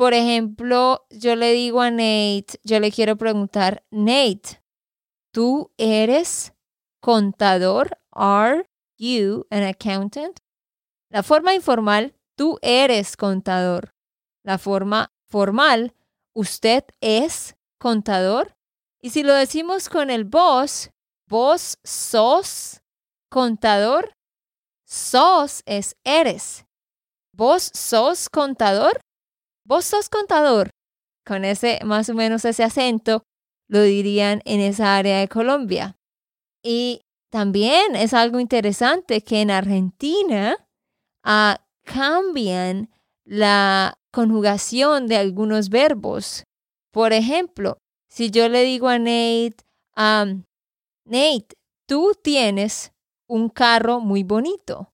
Por 0.02 0.16
ejemplo, 0.16 1.06
yo 1.12 1.36
le 1.36 1.52
digo 1.52 1.80
a 1.80 1.92
Nate, 1.92 2.60
yo 2.64 2.80
le 2.80 2.92
quiero 2.92 3.18
preguntar, 3.18 3.86
Nate, 3.92 4.64
¿tú 5.32 5.72
eres 5.78 6.54
contador? 7.00 8.00
¿Are 8.10 8.68
you 8.98 9.46
an 9.52 9.62
accountant? 9.62 10.40
La 11.12 11.22
forma 11.22 11.54
informal, 11.54 12.16
tú 12.36 12.58
eres 12.64 13.16
contador. 13.16 13.94
La 14.44 14.58
forma 14.58 15.14
formal, 15.28 15.94
usted 16.34 16.84
es 17.00 17.56
contador. 17.78 18.56
Y 19.04 19.12
si 19.12 19.22
lo 19.22 19.36
decimos 19.36 19.88
con 19.88 20.10
el 20.10 20.24
vos, 20.24 20.90
vos 21.28 21.78
sos 21.84 22.82
contador, 23.30 24.16
sos 24.84 25.62
es 25.68 25.96
eres. 26.04 26.66
¿Vos 27.34 27.70
sos 27.76 28.30
contador? 28.30 29.00
Vos 29.72 29.86
sos 29.86 30.10
contador. 30.10 30.70
Con 31.26 31.46
ese, 31.46 31.80
más 31.86 32.10
o 32.10 32.14
menos 32.14 32.44
ese 32.44 32.62
acento, 32.62 33.24
lo 33.70 33.82
dirían 33.82 34.42
en 34.44 34.60
esa 34.60 34.98
área 34.98 35.20
de 35.20 35.30
Colombia. 35.30 35.96
Y 36.62 37.04
también 37.32 37.96
es 37.96 38.14
algo 38.14 38.42
interesante 38.42 39.22
que 39.22 39.40
en 39.40 39.50
Argentina 39.50 40.58
ah, 41.24 41.64
cambian 41.86 42.90
la 43.24 43.94
conjugación 44.12 45.08
de 45.08 45.16
algunos 45.16 45.70
verbos. 45.70 46.44
Por 46.92 47.14
ejemplo, 47.14 47.78
si 48.10 48.30
yo 48.30 48.50
le 48.50 48.64
digo 48.64 48.90
a 48.90 49.00
Nate, 49.00 49.56
Nate, 49.96 51.56
tú 51.88 52.12
tienes 52.22 52.92
un 53.26 53.48
carro 53.48 54.02
muy 54.02 54.24
bonito. 54.24 54.92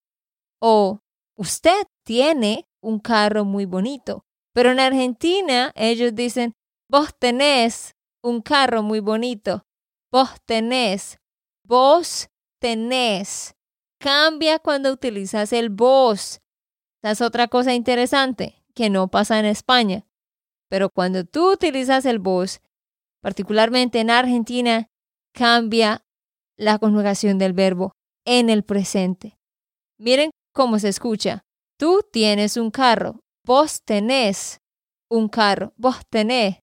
O 0.62 1.00
usted 1.36 1.82
tiene 2.06 2.68
un 2.80 3.00
carro 3.00 3.44
muy 3.44 3.66
bonito. 3.66 4.27
Pero 4.58 4.72
en 4.72 4.80
Argentina 4.80 5.72
ellos 5.76 6.16
dicen, 6.16 6.56
vos 6.90 7.14
tenés 7.20 7.94
un 8.24 8.42
carro 8.42 8.82
muy 8.82 9.00
bonito. 9.02 9.68
Vos 10.12 10.32
tenés. 10.48 11.20
Vos 11.64 12.28
tenés. 12.60 13.54
Cambia 14.00 14.58
cuando 14.58 14.92
utilizas 14.92 15.54
el 15.54 15.70
vos. 15.70 16.42
Esa 17.04 17.12
es 17.12 17.22
otra 17.22 17.48
cosa 17.48 17.76
interesante 17.76 18.64
que 18.74 18.90
no 18.90 19.10
pasa 19.10 19.38
en 19.38 19.46
España. 19.46 20.08
Pero 20.72 20.90
cuando 20.90 21.24
tú 21.24 21.52
utilizas 21.52 22.08
el 22.08 22.18
vos, 22.18 22.60
particularmente 23.22 24.00
en 24.00 24.10
Argentina, 24.10 24.90
cambia 25.34 26.04
la 26.58 26.80
conjugación 26.80 27.38
del 27.38 27.54
verbo 27.54 27.92
en 28.26 28.50
el 28.50 28.64
presente. 28.64 29.38
Miren 30.00 30.32
cómo 30.52 30.80
se 30.80 30.90
escucha. 30.90 31.44
Tú 31.78 32.02
tienes 32.12 32.58
un 32.58 32.72
carro 32.72 33.20
vos 33.48 33.82
tenés 33.82 34.60
un 35.10 35.30
carro, 35.30 35.74
vos 35.78 35.96
tenés. 36.10 36.58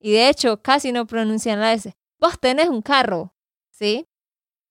Y 0.00 0.12
de 0.12 0.30
hecho, 0.30 0.62
casi 0.62 0.90
no 0.90 1.06
pronuncian 1.06 1.60
la 1.60 1.74
S. 1.74 1.92
Vos 2.18 2.40
tenés 2.40 2.68
un 2.68 2.80
carro, 2.80 3.34
¿sí? 3.70 4.06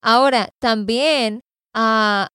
Ahora, 0.01 0.49
también, 0.59 1.41
ah, 1.73 2.27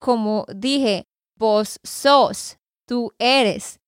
como 0.00 0.44
dije, 0.54 1.04
vos 1.38 1.78
sos, 1.84 2.58
tú 2.86 3.12
eres. 3.18 3.78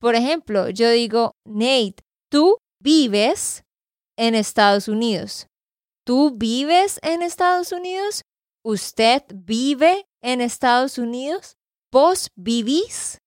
Por 0.00 0.14
ejemplo, 0.14 0.70
yo 0.70 0.90
digo, 0.90 1.32
Nate, 1.44 2.02
tú 2.30 2.56
vives 2.82 3.62
en 4.16 4.34
Estados 4.34 4.88
Unidos. 4.88 5.46
¿Tú 6.06 6.32
vives 6.34 6.98
en 7.02 7.22
Estados 7.22 7.72
Unidos? 7.72 8.22
¿Usted 8.64 9.22
vive 9.34 10.06
en 10.22 10.40
Estados 10.40 10.96
Unidos? 10.96 11.56
¿Vos 11.92 12.28
vivís 12.34 13.19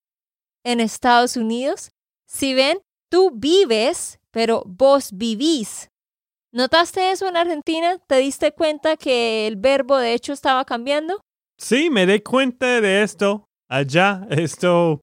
en 0.64 0.80
Estados 0.80 1.36
Unidos. 1.36 1.90
Si 2.26 2.54
ven, 2.54 2.78
tú 3.10 3.30
vives, 3.32 4.18
pero 4.30 4.64
vos 4.66 5.10
vivís. 5.12 5.90
¿Notaste 6.52 7.10
eso 7.10 7.28
en 7.28 7.36
Argentina? 7.36 7.98
¿Te 8.06 8.16
diste 8.16 8.52
cuenta 8.52 8.96
que 8.96 9.46
el 9.46 9.56
verbo 9.56 9.98
de 9.98 10.14
hecho 10.14 10.32
estaba 10.32 10.64
cambiando? 10.64 11.20
Sí, 11.58 11.90
me 11.90 12.06
di 12.06 12.20
cuenta 12.20 12.80
de 12.80 13.02
esto. 13.02 13.44
Allá, 13.68 14.26
esto, 14.30 15.00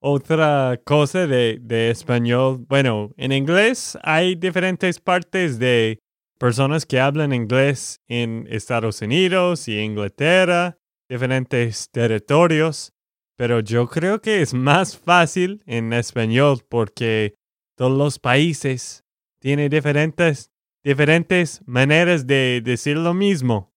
otra 0.00 0.80
cosa 0.84 1.26
de, 1.26 1.58
de 1.60 1.90
español. 1.90 2.64
Bueno, 2.68 3.12
en 3.16 3.32
inglés 3.32 3.98
hay 4.02 4.34
diferentes 4.34 5.00
partes 5.00 5.58
de 5.58 5.98
personas 6.38 6.86
que 6.86 7.00
hablan 7.00 7.32
inglés 7.32 8.00
en 8.08 8.46
Estados 8.50 9.02
Unidos 9.02 9.68
y 9.68 9.78
Inglaterra, 9.78 10.78
diferentes 11.08 11.90
territorios. 11.90 12.92
Pero 13.40 13.60
yo 13.60 13.88
creo 13.88 14.20
que 14.20 14.42
es 14.42 14.52
más 14.52 14.98
fácil 14.98 15.62
en 15.64 15.94
español 15.94 16.60
porque 16.68 17.36
todos 17.74 17.96
los 17.96 18.18
países 18.18 19.02
tienen 19.40 19.70
diferentes, 19.70 20.50
diferentes 20.84 21.62
maneras 21.64 22.26
de 22.26 22.60
decir 22.62 22.98
lo 22.98 23.14
mismo. 23.14 23.72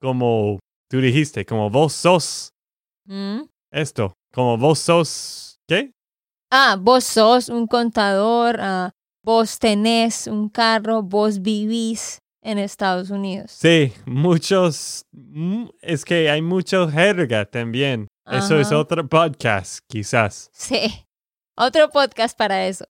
Como 0.00 0.58
tú 0.90 1.00
dijiste, 1.00 1.46
como 1.46 1.70
vos 1.70 1.92
sos. 1.92 2.50
¿Mm? 3.04 3.42
Esto, 3.70 4.12
como 4.34 4.58
vos 4.58 4.80
sos, 4.80 5.60
¿qué? 5.68 5.92
Ah, 6.50 6.76
vos 6.76 7.04
sos 7.04 7.48
un 7.48 7.68
contador, 7.68 8.56
ah, 8.58 8.90
vos 9.24 9.60
tenés 9.60 10.26
un 10.26 10.48
carro, 10.48 11.04
vos 11.04 11.40
vivís 11.40 12.18
en 12.42 12.58
Estados 12.58 13.10
Unidos. 13.10 13.52
Sí, 13.52 13.92
muchos, 14.04 15.04
mm, 15.12 15.66
es 15.80 16.04
que 16.04 16.28
hay 16.28 16.42
mucho 16.42 16.88
jerga 16.88 17.44
también. 17.44 18.08
Eso 18.26 18.58
es 18.58 18.72
otro 18.72 19.08
podcast, 19.08 19.84
quizás. 19.86 20.50
Sí, 20.52 21.06
otro 21.56 21.90
podcast 21.90 22.36
para 22.36 22.66
eso. 22.66 22.86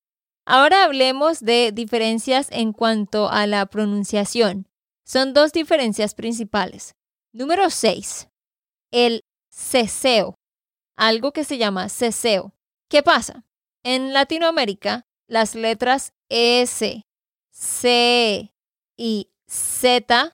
Ahora 0.47 0.85
hablemos 0.85 1.41
de 1.41 1.73
diferencias 1.73 2.49
en 2.53 2.73
cuanto 2.73 3.29
a 3.29 3.47
la 3.47 3.67
pronunciación. 3.67 4.69
Son 5.05 5.35
dos 5.35 5.53
diferencias 5.53 6.15
principales. 6.15 6.95
Número 7.33 7.69
6. 7.69 8.29
El 8.93 9.25
ceseo. 9.51 10.37
Algo 10.97 11.33
que 11.33 11.45
se 11.45 11.59
llama 11.59 11.89
ceseo. 11.89 12.55
¿Qué 12.89 13.03
pasa? 13.03 13.45
En 13.85 14.13
Latinoamérica, 14.13 15.03
las 15.29 15.55
letras 15.55 16.13
S, 16.29 17.03
C 17.51 18.53
y 18.97 19.31
Z 19.47 20.33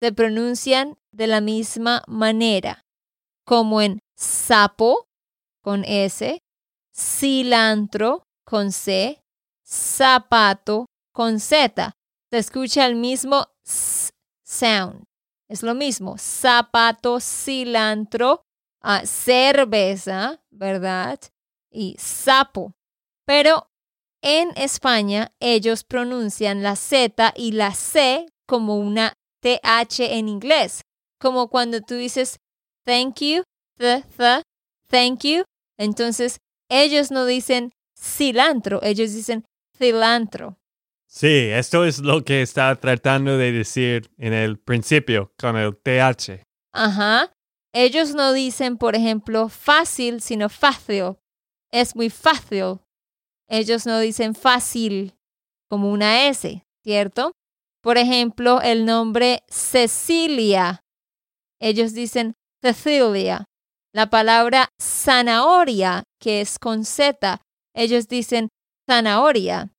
se 0.00 0.12
pronuncian 0.12 0.98
de 1.12 1.26
la 1.26 1.40
misma 1.40 2.02
manera, 2.06 2.83
como 3.44 3.80
en 3.80 4.00
sapo 4.16 5.06
con 5.62 5.84
S, 5.84 6.38
cilantro 6.94 8.22
con 8.44 8.72
C, 8.72 9.20
zapato 9.64 10.86
con 11.12 11.40
Z. 11.40 11.92
Se 12.30 12.38
escucha 12.38 12.86
el 12.86 12.96
mismo 12.96 13.46
sound. 14.44 15.04
Es 15.48 15.62
lo 15.62 15.74
mismo, 15.74 16.16
zapato, 16.18 17.20
cilantro, 17.20 18.42
uh, 18.82 19.04
cerveza, 19.06 20.42
¿verdad? 20.50 21.20
Y 21.70 21.96
sapo. 21.98 22.72
Pero 23.26 23.68
en 24.22 24.50
España 24.56 25.32
ellos 25.40 25.84
pronuncian 25.84 26.62
la 26.62 26.76
Z 26.76 27.34
y 27.36 27.52
la 27.52 27.74
C 27.74 28.26
como 28.46 28.78
una 28.78 29.12
TH 29.42 30.00
en 30.00 30.28
inglés, 30.28 30.82
como 31.20 31.48
cuando 31.48 31.82
tú 31.82 31.94
dices 31.94 32.38
thank 32.84 33.20
you 33.20 33.42
the, 33.78 34.04
the, 34.16 34.42
thank 34.88 35.24
you. 35.24 35.44
Entonces, 35.78 36.38
ellos 36.68 37.10
no 37.10 37.26
dicen 37.26 37.72
cilantro, 37.98 38.80
ellos 38.82 39.12
dicen 39.12 39.44
cilantro. 39.76 40.58
Sí, 41.06 41.48
esto 41.50 41.84
es 41.84 42.00
lo 42.00 42.24
que 42.24 42.42
está 42.42 42.74
tratando 42.76 43.38
de 43.38 43.52
decir 43.52 44.10
en 44.18 44.32
el 44.32 44.58
principio 44.58 45.32
con 45.38 45.56
el 45.56 45.76
TH. 45.76 46.42
Ajá. 46.72 47.32
Ellos 47.72 48.14
no 48.14 48.32
dicen, 48.32 48.78
por 48.78 48.96
ejemplo, 48.96 49.48
fácil, 49.48 50.20
sino 50.20 50.48
fácil. 50.48 51.16
Es 51.72 51.94
muy 51.94 52.10
fácil. 52.10 52.80
Ellos 53.48 53.86
no 53.86 54.00
dicen 54.00 54.34
fácil 54.34 55.14
como 55.68 55.90
una 55.92 56.26
S, 56.26 56.64
¿cierto? 56.82 57.32
Por 57.80 57.98
ejemplo, 57.98 58.60
el 58.60 58.84
nombre 58.84 59.42
Cecilia. 59.48 60.80
Ellos 61.60 61.94
dicen 61.94 62.34
Cecilia. 62.64 63.44
La 63.92 64.08
palabra 64.08 64.70
zanahoria, 64.80 66.04
que 66.18 66.40
es 66.40 66.58
con 66.58 66.86
Z, 66.86 67.42
ellos 67.74 68.08
dicen 68.08 68.48
zanahoria. 68.88 69.70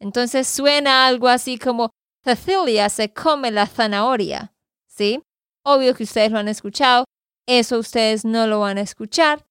Entonces 0.00 0.48
suena 0.48 1.06
algo 1.06 1.28
así 1.28 1.58
como 1.58 1.90
Cecilia 2.24 2.88
se 2.88 3.12
come 3.12 3.50
la 3.50 3.66
zanahoria, 3.66 4.54
¿sí? 4.88 5.20
Obvio 5.62 5.94
que 5.94 6.04
ustedes 6.04 6.32
lo 6.32 6.38
han 6.38 6.48
escuchado, 6.48 7.04
eso 7.46 7.78
ustedes 7.78 8.24
no 8.24 8.46
lo 8.46 8.60
van 8.60 8.78
a 8.78 8.82
escuchar 8.82 9.44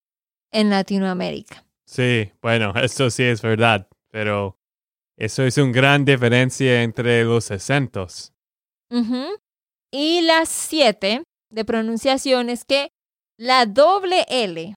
en 0.51 0.71
Latinoamérica. 0.71 1.63
Sí, 1.85 2.31
bueno, 2.41 2.73
eso 2.75 3.11
sí 3.11 3.23
es 3.23 3.43
verdad, 3.43 3.87
pero 4.09 4.57
eso 5.17 5.43
es 5.43 5.57
una 5.59 5.71
gran 5.71 6.03
diferencia 6.03 6.81
entre 6.81 7.23
los 7.25 7.51
acentos. 7.51 8.33
Y 9.91 10.21
las 10.21 10.49
siete 10.49 11.23
de 11.51 11.65
pronunciación 11.65 12.49
es 12.49 12.65
que 12.65 12.89
la 13.37 13.65
doble 13.65 14.25
L 14.29 14.73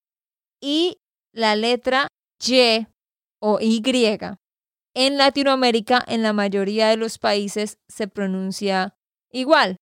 y 0.61 0.99
la 1.33 1.57
letra 1.57 2.09
Y 2.47 2.87
o 3.41 3.59
Y 3.61 3.81
en 4.95 5.19
Latinoamérica, 5.19 6.03
en 6.07 6.23
la 6.23 6.33
mayoría 6.33 6.89
de 6.89 6.97
los 6.97 7.19
países, 7.19 7.79
se 7.89 8.07
pronuncia 8.07 8.95
igual. 9.31 9.77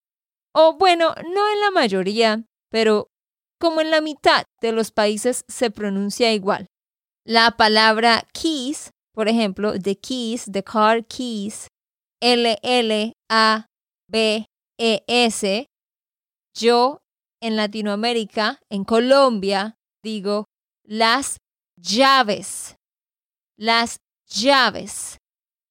O 0.54 0.76
bueno, 0.78 1.14
no 1.14 1.52
en 1.52 1.60
la 1.60 1.70
mayoría, 1.70 2.44
pero 2.70 3.08
como 3.60 3.80
en 3.80 3.90
la 3.90 4.00
mitad 4.00 4.44
de 4.60 4.72
los 4.72 4.90
países 4.90 5.44
se 5.48 5.70
pronuncia 5.70 6.32
igual. 6.32 6.66
La 7.24 7.52
palabra 7.52 8.26
keys, 8.32 8.90
por 9.14 9.28
ejemplo, 9.28 9.78
the 9.78 9.96
keys, 9.96 10.46
the 10.50 10.64
car 10.64 11.04
keys, 11.04 11.68
L-L-A-B-E-S, 12.20 13.16
yo 16.54 17.00
en 17.40 17.56
Latinoamérica, 17.56 18.58
en 18.70 18.84
Colombia, 18.84 19.76
digo 20.02 20.46
las 20.84 21.38
llaves. 21.76 22.76
Las 23.56 23.98
llaves. 24.28 25.18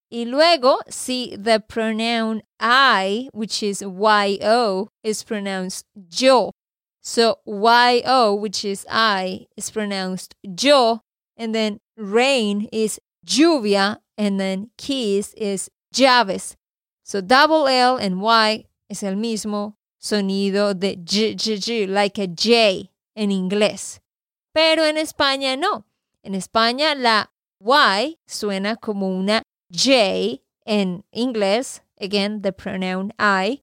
Y 0.10 0.26
luego, 0.26 0.80
si 0.90 1.36
the 1.38 1.60
pronoun 1.60 2.42
I, 2.60 3.30
which 3.34 3.64
is 3.64 3.82
yo, 3.82 4.90
is 5.04 5.24
pronounced 5.24 5.86
yo. 6.10 6.52
So 7.02 7.40
yo, 7.46 8.34
which 8.36 8.66
is 8.66 8.86
I, 8.90 9.48
is 9.56 9.72
pronounced 9.72 10.36
yo. 10.44 11.02
And 11.38 11.56
then 11.56 11.80
rain 11.96 12.68
is 12.74 13.00
lluvia. 13.26 14.00
And 14.18 14.40
then 14.40 14.70
keys 14.78 15.34
is 15.36 15.70
llaves. 15.94 16.56
So 17.04 17.22
double 17.22 17.68
L 17.68 17.98
and 17.98 18.22
Y 18.22 18.66
es 18.90 19.04
el 19.04 19.16
mismo 19.16 19.76
sonido 20.02 20.74
de 20.74 20.98
j, 21.06 21.36
j, 21.38 21.58
j, 21.58 21.88
like 21.88 22.22
a 22.22 22.28
J 22.28 22.92
en 23.16 23.32
inglés. 23.32 24.02
Pero 24.54 24.84
en 24.86 24.98
España 24.98 25.56
no. 25.56 25.86
En 26.24 26.36
España 26.36 26.96
la 26.96 27.32
Y 27.60 28.20
suena 28.26 28.76
como 28.76 29.08
una 29.08 29.44
J 29.72 30.42
en 30.66 31.06
inglés. 31.12 31.84
Again, 32.00 32.42
the 32.42 32.52
pronoun 32.52 33.14
I. 33.20 33.62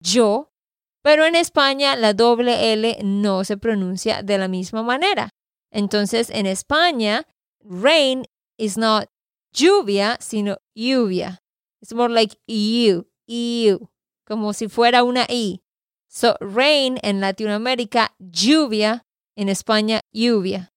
Yo. 0.00 0.50
Pero 1.02 1.24
en 1.24 1.36
España 1.36 1.94
la 1.94 2.12
doble 2.12 2.72
L 2.72 2.98
no 3.04 3.44
se 3.44 3.56
pronuncia 3.56 4.22
de 4.22 4.38
la 4.38 4.48
misma 4.48 4.82
manera. 4.82 5.30
Entonces, 5.70 6.30
en 6.30 6.46
España, 6.46 7.26
rain 7.60 8.24
is 8.58 8.76
not 8.76 9.08
lluvia, 9.52 10.16
sino 10.20 10.56
lluvia. 10.74 11.42
It's 11.80 11.92
more 11.92 12.12
like 12.12 12.36
you, 12.48 13.06
you, 13.28 13.88
como 14.26 14.52
si 14.52 14.68
fuera 14.68 15.04
una 15.04 15.26
I. 15.28 15.62
So, 16.16 16.34
rain 16.40 16.98
en 17.02 17.20
Latinoamérica, 17.20 18.14
lluvia. 18.18 19.04
En 19.36 19.50
España, 19.50 20.00
lluvia. 20.14 20.72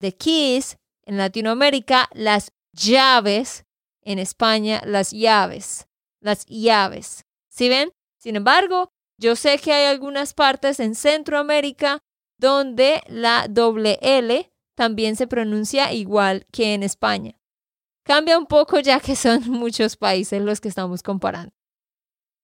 The 0.00 0.16
keys 0.16 0.78
en 1.04 1.18
Latinoamérica, 1.18 2.08
las 2.14 2.52
llaves. 2.72 3.66
En 4.02 4.18
España, 4.18 4.80
las 4.86 5.10
llaves. 5.10 5.86
Las 6.22 6.46
llaves. 6.46 7.26
¿Sí 7.50 7.68
ven? 7.68 7.90
Sin 8.18 8.36
embargo, 8.36 8.88
yo 9.20 9.36
sé 9.36 9.58
que 9.58 9.74
hay 9.74 9.84
algunas 9.84 10.32
partes 10.32 10.80
en 10.80 10.94
Centroamérica 10.94 11.98
donde 12.38 13.02
la 13.08 13.46
doble 13.46 13.98
L 14.00 14.50
también 14.74 15.16
se 15.16 15.26
pronuncia 15.26 15.92
igual 15.92 16.46
que 16.50 16.72
en 16.72 16.82
España. 16.82 17.38
Cambia 18.06 18.38
un 18.38 18.46
poco 18.46 18.80
ya 18.80 19.00
que 19.00 19.16
son 19.16 19.42
muchos 19.50 19.98
países 19.98 20.40
los 20.40 20.62
que 20.62 20.68
estamos 20.68 21.02
comparando. 21.02 21.52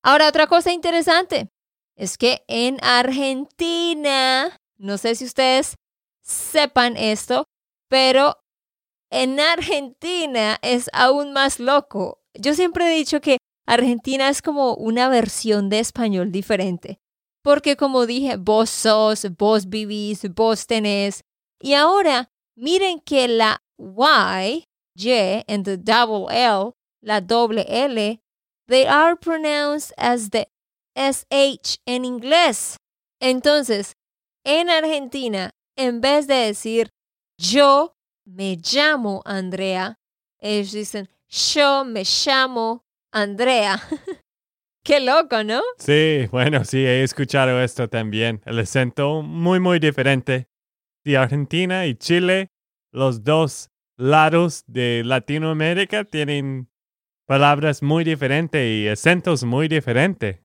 Ahora, 0.02 0.28
otra 0.28 0.46
cosa 0.46 0.70
interesante 0.70 1.48
es 1.96 2.18
que 2.18 2.44
en 2.48 2.78
Argentina, 2.82 4.60
no 4.76 4.98
sé 4.98 5.14
si 5.14 5.24
ustedes 5.24 5.76
sepan 6.22 6.96
esto, 6.96 7.44
pero 7.88 8.38
en 9.10 9.38
Argentina 9.38 10.58
es 10.62 10.90
aún 10.92 11.32
más 11.32 11.60
loco. 11.60 12.20
Yo 12.34 12.54
siempre 12.54 12.86
he 12.86 12.96
dicho 12.96 13.20
que 13.20 13.38
Argentina 13.66 14.28
es 14.28 14.42
como 14.42 14.74
una 14.74 15.08
versión 15.08 15.68
de 15.68 15.78
español 15.78 16.32
diferente, 16.32 16.98
porque 17.42 17.76
como 17.76 18.06
dije, 18.06 18.36
vos 18.36 18.70
sos, 18.70 19.26
vos 19.38 19.68
vivís, 19.68 20.22
vos 20.34 20.66
tenés. 20.66 21.22
Y 21.60 21.74
ahora, 21.74 22.30
miren 22.56 23.00
que 23.00 23.28
la 23.28 23.62
Y, 23.78 24.64
Y, 24.96 25.44
and 25.48 25.64
the 25.64 25.76
double 25.76 26.26
L, 26.30 26.72
la 27.02 27.20
doble 27.20 27.64
L, 27.68 28.20
they 28.68 28.86
are 28.86 29.16
pronounced 29.16 29.92
as 29.96 30.30
the 30.30 30.48
SH 30.94 31.78
en 31.86 32.04
inglés. 32.04 32.76
Entonces, 33.20 33.94
en 34.44 34.70
Argentina, 34.70 35.50
en 35.76 36.00
vez 36.00 36.26
de 36.26 36.34
decir 36.34 36.90
yo 37.38 37.96
me 38.24 38.56
llamo 38.56 39.22
Andrea, 39.24 39.96
ellos 40.40 40.72
dicen 40.72 41.08
yo 41.28 41.84
me 41.84 42.04
llamo 42.04 42.84
Andrea. 43.12 43.80
Qué 44.84 45.00
loco, 45.00 45.42
¿no? 45.42 45.62
Sí, 45.78 46.28
bueno, 46.30 46.64
sí, 46.64 46.84
he 46.84 47.02
escuchado 47.02 47.60
esto 47.62 47.88
también. 47.88 48.42
El 48.44 48.58
acento 48.58 49.22
muy, 49.22 49.58
muy 49.58 49.78
diferente. 49.78 50.48
De 51.04 51.16
Argentina 51.16 51.86
y 51.86 51.94
Chile, 51.94 52.50
los 52.92 53.24
dos 53.24 53.70
lados 53.96 54.64
de 54.66 55.02
Latinoamérica 55.04 56.04
tienen 56.04 56.68
palabras 57.26 57.82
muy 57.82 58.04
diferentes 58.04 58.62
y 58.62 58.88
acentos 58.88 59.44
muy 59.44 59.68
diferentes. 59.68 60.43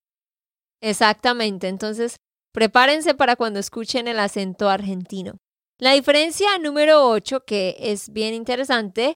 Exactamente, 0.81 1.67
entonces 1.67 2.17
prepárense 2.53 3.13
para 3.13 3.35
cuando 3.35 3.59
escuchen 3.59 4.07
el 4.07 4.19
acento 4.19 4.69
argentino. 4.69 5.37
La 5.77 5.93
diferencia 5.93 6.57
número 6.57 7.07
8, 7.07 7.41
que 7.45 7.75
es 7.79 8.09
bien 8.11 8.33
interesante, 8.33 9.15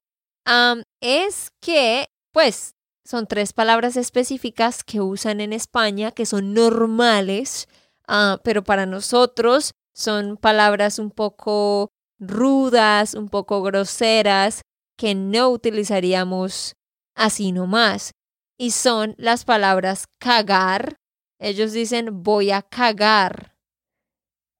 es 1.01 1.49
que, 1.61 2.07
pues, 2.31 2.75
son 3.05 3.27
tres 3.27 3.51
palabras 3.53 3.97
específicas 3.97 4.83
que 4.83 5.01
usan 5.01 5.41
en 5.41 5.51
España, 5.51 6.11
que 6.11 6.25
son 6.25 6.53
normales, 6.53 7.67
ah, 8.07 8.39
pero 8.43 8.63
para 8.63 8.85
nosotros 8.85 9.71
son 9.93 10.37
palabras 10.37 10.99
un 10.99 11.11
poco 11.11 11.89
rudas, 12.17 13.13
un 13.13 13.27
poco 13.27 13.61
groseras, 13.61 14.61
que 14.97 15.15
no 15.15 15.49
utilizaríamos 15.49 16.75
así 17.15 17.51
nomás. 17.51 18.11
Y 18.57 18.71
son 18.71 19.15
las 19.17 19.43
palabras 19.43 20.05
cagar, 20.19 20.95
ellos 21.43 21.73
dicen 21.73 22.23
voy 22.23 22.51
a 22.51 22.61
cagar. 22.61 23.53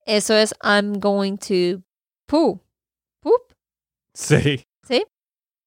Eso 0.05 0.35
es 0.35 0.53
I'm 0.61 0.99
going 0.99 1.37
to 1.37 1.81
poo. 2.27 2.59
Poop. 3.21 3.53
Sí. 4.13 4.65
¿Sí? 4.85 5.05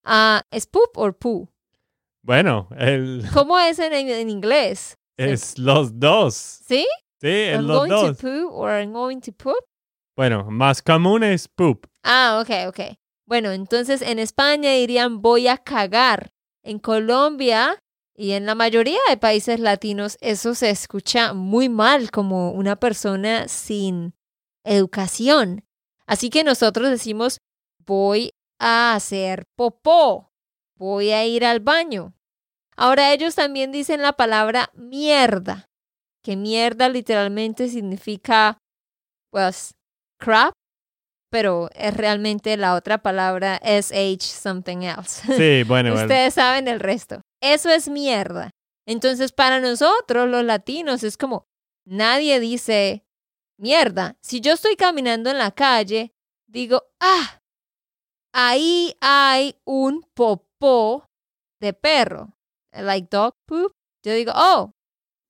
Ah, 0.04 0.42
¿Es 0.50 0.66
poop 0.66 0.96
o 0.96 1.12
poo? 1.12 1.48
Bueno, 2.22 2.68
el... 2.76 3.24
¿Cómo 3.32 3.58
es 3.58 3.78
en, 3.78 4.28
inglés? 4.28 4.98
Es 5.16 5.58
los 5.58 5.98
dos. 5.98 6.34
¿Sí? 6.34 6.86
Sí, 7.18 7.28
es 7.28 7.56
I'm 7.56 7.66
los 7.66 7.78
going 7.78 7.90
dos. 7.90 8.18
to 8.18 8.22
poo 8.22 8.50
or 8.50 8.70
I'm 8.70 8.92
going 8.92 9.20
to 9.20 9.32
poop. 9.32 9.64
Bueno, 10.16 10.50
más 10.50 10.82
común 10.82 11.22
es 11.22 11.48
poop. 11.48 11.86
Ah, 12.02 12.42
ok, 12.42 12.68
ok. 12.68 12.98
Bueno, 13.26 13.52
entonces 13.52 14.02
en 14.02 14.18
España 14.18 14.70
dirían 14.72 15.22
voy 15.22 15.48
a 15.48 15.56
cagar. 15.56 16.30
En 16.62 16.78
Colombia 16.78 17.82
y 18.16 18.32
en 18.32 18.46
la 18.46 18.54
mayoría 18.54 18.98
de 19.08 19.16
países 19.16 19.60
latinos 19.60 20.16
eso 20.20 20.54
se 20.54 20.70
escucha 20.70 21.34
muy 21.34 21.68
mal 21.68 22.10
como 22.10 22.50
una 22.52 22.76
persona 22.76 23.48
sin 23.48 24.14
educación. 24.64 25.64
Así 26.06 26.30
que 26.30 26.44
nosotros 26.44 26.90
decimos 26.90 27.38
voy 27.84 28.30
a 28.58 28.94
hacer 28.94 29.44
popó, 29.56 30.32
voy 30.76 31.10
a 31.12 31.24
ir 31.26 31.44
al 31.44 31.60
baño. 31.60 32.14
Ahora 32.76 33.12
ellos 33.12 33.34
también 33.34 33.72
dicen 33.72 34.02
la 34.02 34.12
palabra 34.12 34.70
mierda, 34.74 35.68
que 36.22 36.36
mierda 36.36 36.88
literalmente 36.88 37.68
significa, 37.68 38.58
pues, 39.30 39.74
crap, 40.18 40.52
pero 41.30 41.68
es 41.74 41.96
realmente 41.96 42.56
la 42.56 42.74
otra 42.74 42.98
palabra 42.98 43.60
sh 43.62 44.20
something 44.20 44.82
else. 44.82 45.22
Sí, 45.36 45.62
bueno. 45.66 45.94
Ustedes 46.02 46.34
saben 46.34 46.68
el 46.68 46.80
resto. 46.80 47.20
Eso 47.40 47.70
es 47.70 47.88
mierda. 47.88 48.50
Entonces, 48.86 49.32
para 49.32 49.60
nosotros, 49.60 50.28
los 50.28 50.44
latinos, 50.44 51.02
es 51.02 51.16
como, 51.16 51.46
nadie 51.84 52.40
dice 52.40 53.04
mierda. 53.58 54.16
Si 54.22 54.40
yo 54.40 54.52
estoy 54.52 54.76
caminando 54.76 55.30
en 55.30 55.38
la 55.38 55.50
calle, 55.50 56.12
digo, 56.46 56.84
ah, 57.00 57.40
ahí 58.32 58.94
hay 59.00 59.56
un 59.64 60.06
popó 60.14 61.06
de 61.60 61.72
perro. 61.72 62.32
like 62.72 63.08
dog 63.10 63.34
poop, 63.46 63.72
yo 64.04 64.12
digo, 64.12 64.32
oh, 64.34 64.72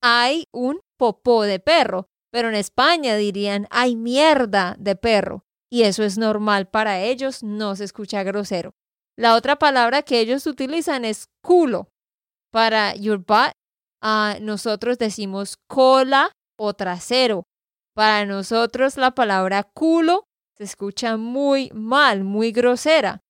hay 0.03 0.45
un 0.53 0.81
popó 0.99 1.43
de 1.43 1.61
perro. 1.61 2.09
Pero 2.31 2.49
en 2.49 2.55
España 2.57 3.17
dirían, 3.17 3.67
hay 3.71 3.97
mierda 3.97 4.77
de 4.79 4.97
perro. 4.97 5.45
Y 5.71 5.83
eso 5.83 6.03
es 6.03 6.19
normal 6.19 6.69
para 6.69 7.01
ellos, 7.01 7.43
no 7.43 7.75
se 7.77 7.85
escucha 7.85 8.23
grosero. 8.23 8.75
La 9.17 9.35
otra 9.35 9.57
palabra 9.57 10.03
que 10.03 10.21
ellos 10.21 10.47
utilizan 10.47 11.05
es 11.05 11.29
culo. 11.43 11.89
Para 12.53 12.95
your 12.95 13.19
butt, 13.19 13.53
ah, 14.03 14.37
nosotros 14.41 14.99
decimos 14.99 15.57
cola 15.69 16.33
o 16.59 16.75
trasero. 16.75 17.45
Para 17.95 18.27
nosotros 18.27 18.97
la 18.97 19.13
palabra 19.13 19.63
culo 19.63 20.25
se 20.57 20.65
escucha 20.65 21.17
muy 21.17 21.71
mal, 21.75 22.25
muy 22.25 22.53
grosera. 22.53 23.21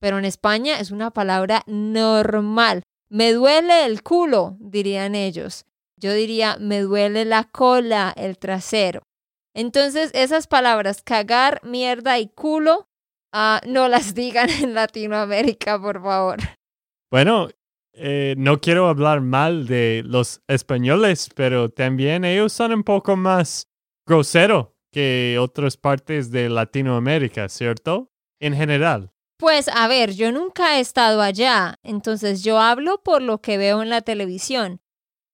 Pero 0.00 0.18
en 0.18 0.24
España 0.24 0.80
es 0.80 0.90
una 0.90 1.10
palabra 1.10 1.62
normal. 1.66 2.82
Me 3.08 3.32
duele 3.32 3.84
el 3.84 4.02
culo, 4.02 4.56
dirían 4.58 5.14
ellos. 5.14 5.64
Yo 6.00 6.12
diría, 6.12 6.56
me 6.58 6.80
duele 6.80 7.24
la 7.24 7.44
cola, 7.44 8.12
el 8.16 8.38
trasero. 8.38 9.02
Entonces, 9.54 10.10
esas 10.14 10.46
palabras, 10.46 11.02
cagar, 11.02 11.60
mierda 11.62 12.18
y 12.18 12.28
culo, 12.28 12.86
ah, 13.32 13.60
no 13.66 13.88
las 13.88 14.14
digan 14.16 14.50
en 14.50 14.74
Latinoamérica, 14.74 15.80
por 15.80 16.02
favor. 16.02 16.38
Bueno, 17.10 17.50
eh, 17.94 18.34
no 18.38 18.60
quiero 18.60 18.88
hablar 18.88 19.20
mal 19.20 19.66
de 19.66 20.02
los 20.06 20.40
españoles, 20.48 21.28
pero 21.34 21.68
también 21.68 22.24
ellos 22.24 22.52
son 22.52 22.72
un 22.72 22.84
poco 22.84 23.16
más 23.16 23.68
groseros 24.06 24.68
que 24.90 25.38
otras 25.40 25.76
partes 25.76 26.30
de 26.30 26.48
Latinoamérica, 26.48 27.48
¿cierto? 27.48 28.10
En 28.40 28.54
general. 28.54 29.10
Pues 29.38 29.68
a 29.68 29.88
ver, 29.88 30.12
yo 30.12 30.30
nunca 30.30 30.76
he 30.76 30.80
estado 30.80 31.20
allá, 31.20 31.76
entonces 31.82 32.42
yo 32.42 32.60
hablo 32.60 33.02
por 33.02 33.22
lo 33.22 33.40
que 33.40 33.58
veo 33.58 33.82
en 33.82 33.88
la 33.88 34.00
televisión. 34.00 34.80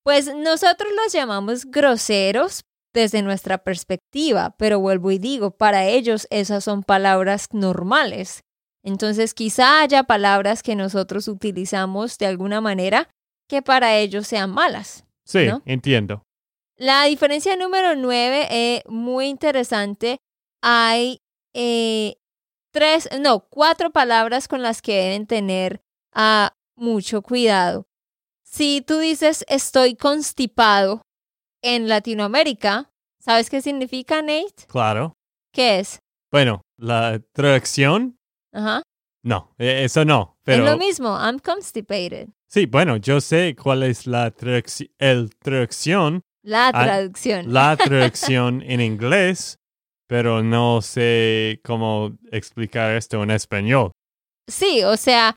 Pues 0.03 0.33
nosotros 0.33 0.89
los 1.03 1.13
llamamos 1.13 1.65
groseros 1.65 2.63
desde 2.93 3.21
nuestra 3.21 3.59
perspectiva, 3.59 4.55
pero 4.57 4.79
vuelvo 4.79 5.11
y 5.11 5.19
digo, 5.19 5.51
para 5.51 5.85
ellos 5.85 6.27
esas 6.31 6.63
son 6.63 6.83
palabras 6.83 7.47
normales. 7.51 8.43
Entonces 8.83 9.33
quizá 9.33 9.81
haya 9.81 10.03
palabras 10.03 10.63
que 10.63 10.75
nosotros 10.75 11.27
utilizamos 11.27 12.17
de 12.17 12.27
alguna 12.27 12.61
manera 12.61 13.09
que 13.47 13.61
para 13.61 13.97
ellos 13.97 14.27
sean 14.27 14.51
malas. 14.51 15.05
Sí, 15.25 15.47
entiendo. 15.65 16.23
La 16.77 17.03
diferencia 17.05 17.55
número 17.55 17.95
nueve 17.95 18.47
es 18.49 18.83
muy 18.87 19.27
interesante. 19.27 20.17
Hay 20.61 21.19
eh, 21.53 22.15
tres, 22.71 23.09
no, 23.19 23.41
cuatro 23.49 23.91
palabras 23.91 24.47
con 24.47 24.61
las 24.61 24.81
que 24.81 24.95
deben 24.95 25.27
tener 25.27 25.81
ah, 26.13 26.53
mucho 26.75 27.21
cuidado. 27.21 27.85
Si 28.43 28.81
tú 28.81 28.97
dices 28.99 29.45
estoy 29.47 29.95
constipado 29.95 31.01
en 31.61 31.87
Latinoamérica, 31.87 32.89
¿sabes 33.19 33.49
qué 33.49 33.61
significa, 33.61 34.21
Nate? 34.21 34.65
Claro. 34.67 35.13
¿Qué 35.51 35.79
es? 35.79 35.99
Bueno, 36.31 36.61
la 36.77 37.19
traducción. 37.33 38.18
Ajá. 38.53 38.81
No, 39.23 39.53
e, 39.57 39.83
eso 39.83 40.05
no. 40.05 40.37
Pero... 40.43 40.63
Es 40.63 40.71
lo 40.71 40.77
mismo, 40.77 41.09
I'm 41.09 41.39
constipated. 41.39 42.29
Sí, 42.47 42.65
bueno, 42.65 42.97
yo 42.97 43.21
sé 43.21 43.55
cuál 43.55 43.83
es 43.83 44.07
la 44.07 44.33
el 44.97 45.35
traducción. 45.37 46.23
La 46.41 46.71
traducción. 46.71 47.53
La 47.53 47.77
traducción 47.77 48.63
en 48.63 48.81
inglés, 48.81 49.59
pero 50.07 50.41
no 50.41 50.81
sé 50.81 51.61
cómo 51.63 52.17
explicar 52.31 52.95
esto 52.95 53.21
en 53.21 53.31
español. 53.31 53.91
Sí, 54.47 54.83
o 54.83 54.97
sea, 54.97 55.35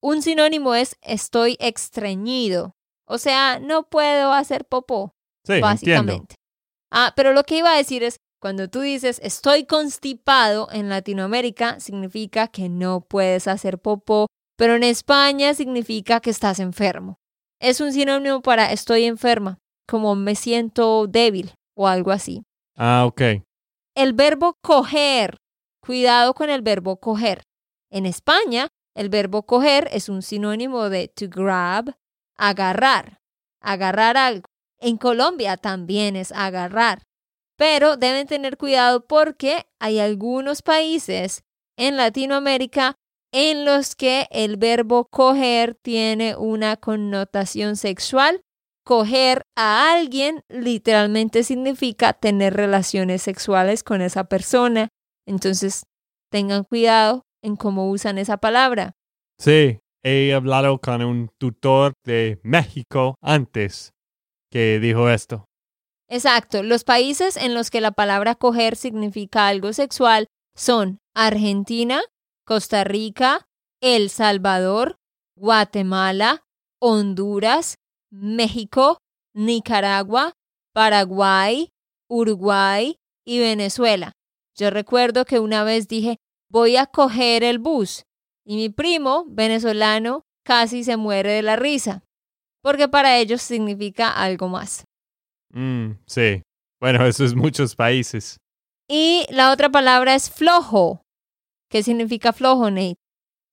un 0.00 0.22
sinónimo 0.22 0.74
es 0.74 0.96
estoy 1.02 1.56
extrañido. 1.58 2.76
O 3.06 3.18
sea, 3.18 3.58
no 3.58 3.88
puedo 3.88 4.32
hacer 4.32 4.64
popó. 4.64 5.14
Sí, 5.44 5.60
básicamente. 5.60 6.36
Ah, 6.92 7.12
pero 7.16 7.32
lo 7.32 7.42
que 7.42 7.58
iba 7.58 7.72
a 7.72 7.76
decir 7.76 8.04
es, 8.04 8.18
cuando 8.42 8.68
tú 8.68 8.80
dices 8.80 9.20
estoy 9.22 9.66
constipado 9.66 10.66
en 10.72 10.88
Latinoamérica, 10.88 11.78
significa 11.78 12.48
que 12.48 12.68
no 12.68 13.00
puedes 13.00 13.46
hacer 13.46 13.78
popó, 13.78 14.26
pero 14.56 14.74
en 14.74 14.82
España 14.82 15.54
significa 15.54 16.18
que 16.18 16.30
estás 16.30 16.58
enfermo. 16.58 17.20
Es 17.60 17.80
un 17.80 17.92
sinónimo 17.92 18.42
para 18.42 18.72
estoy 18.72 19.04
enferma, 19.04 19.58
como 19.86 20.16
me 20.16 20.34
siento 20.34 21.06
débil 21.06 21.52
o 21.76 21.86
algo 21.86 22.10
así. 22.10 22.42
Ah, 22.76 23.04
ok. 23.06 23.22
El 23.94 24.12
verbo 24.12 24.56
coger, 24.60 25.36
cuidado 25.80 26.34
con 26.34 26.50
el 26.50 26.62
verbo 26.62 26.96
coger. 26.98 27.44
En 27.92 28.06
España 28.06 28.66
el 28.96 29.08
verbo 29.08 29.44
coger 29.44 29.88
es 29.92 30.08
un 30.08 30.20
sinónimo 30.20 30.90
de 30.90 31.06
to 31.06 31.26
grab, 31.28 31.94
agarrar, 32.36 33.20
agarrar 33.60 34.16
algo. 34.16 34.46
En 34.80 34.96
Colombia 34.96 35.56
también 35.56 36.16
es 36.16 36.32
agarrar. 36.32 37.02
Pero 37.56 37.96
deben 37.96 38.26
tener 38.26 38.56
cuidado 38.56 39.06
porque 39.06 39.66
hay 39.78 39.98
algunos 39.98 40.62
países 40.62 41.44
en 41.76 41.96
Latinoamérica 41.96 42.96
en 43.32 43.64
los 43.64 43.96
que 43.96 44.26
el 44.30 44.56
verbo 44.56 45.06
coger 45.06 45.74
tiene 45.74 46.36
una 46.36 46.76
connotación 46.76 47.76
sexual. 47.76 48.42
Coger 48.84 49.42
a 49.56 49.92
alguien 49.92 50.42
literalmente 50.48 51.44
significa 51.44 52.12
tener 52.12 52.54
relaciones 52.54 53.22
sexuales 53.22 53.82
con 53.84 54.02
esa 54.02 54.24
persona. 54.24 54.88
Entonces, 55.26 55.84
tengan 56.30 56.64
cuidado 56.64 57.22
en 57.42 57.56
cómo 57.56 57.88
usan 57.90 58.18
esa 58.18 58.38
palabra. 58.38 58.92
Sí, 59.38 59.78
he 60.02 60.34
hablado 60.34 60.78
con 60.78 61.02
un 61.02 61.30
tutor 61.38 61.92
de 62.04 62.40
México 62.42 63.16
antes 63.22 63.92
que 64.50 64.78
dijo 64.80 65.08
esto. 65.08 65.46
Exacto, 66.12 66.62
los 66.62 66.84
países 66.84 67.38
en 67.38 67.54
los 67.54 67.70
que 67.70 67.80
la 67.80 67.90
palabra 67.90 68.34
coger 68.34 68.76
significa 68.76 69.48
algo 69.48 69.72
sexual 69.72 70.26
son 70.54 70.98
Argentina, 71.14 72.02
Costa 72.44 72.84
Rica, 72.84 73.48
El 73.80 74.10
Salvador, 74.10 74.98
Guatemala, 75.38 76.44
Honduras, 76.82 77.76
México, 78.10 78.98
Nicaragua, 79.32 80.34
Paraguay, 80.74 81.70
Uruguay 82.10 82.98
y 83.24 83.38
Venezuela. 83.38 84.12
Yo 84.54 84.68
recuerdo 84.68 85.24
que 85.24 85.40
una 85.40 85.64
vez 85.64 85.88
dije, 85.88 86.18
voy 86.50 86.76
a 86.76 86.84
coger 86.84 87.42
el 87.42 87.58
bus. 87.58 88.04
Y 88.44 88.56
mi 88.56 88.68
primo, 88.68 89.24
venezolano, 89.28 90.24
casi 90.44 90.84
se 90.84 90.98
muere 90.98 91.32
de 91.32 91.42
la 91.42 91.56
risa, 91.56 92.04
porque 92.62 92.86
para 92.86 93.16
ellos 93.16 93.40
significa 93.40 94.10
algo 94.10 94.48
más. 94.48 94.84
Mm, 95.52 95.92
sí, 96.06 96.42
bueno, 96.80 97.06
eso 97.06 97.24
es 97.24 97.34
muchos 97.34 97.76
países. 97.76 98.38
Y 98.88 99.24
la 99.30 99.52
otra 99.52 99.70
palabra 99.70 100.14
es 100.14 100.30
flojo. 100.30 101.02
¿Qué 101.70 101.82
significa 101.82 102.32
flojo, 102.32 102.70
Nate? 102.70 102.96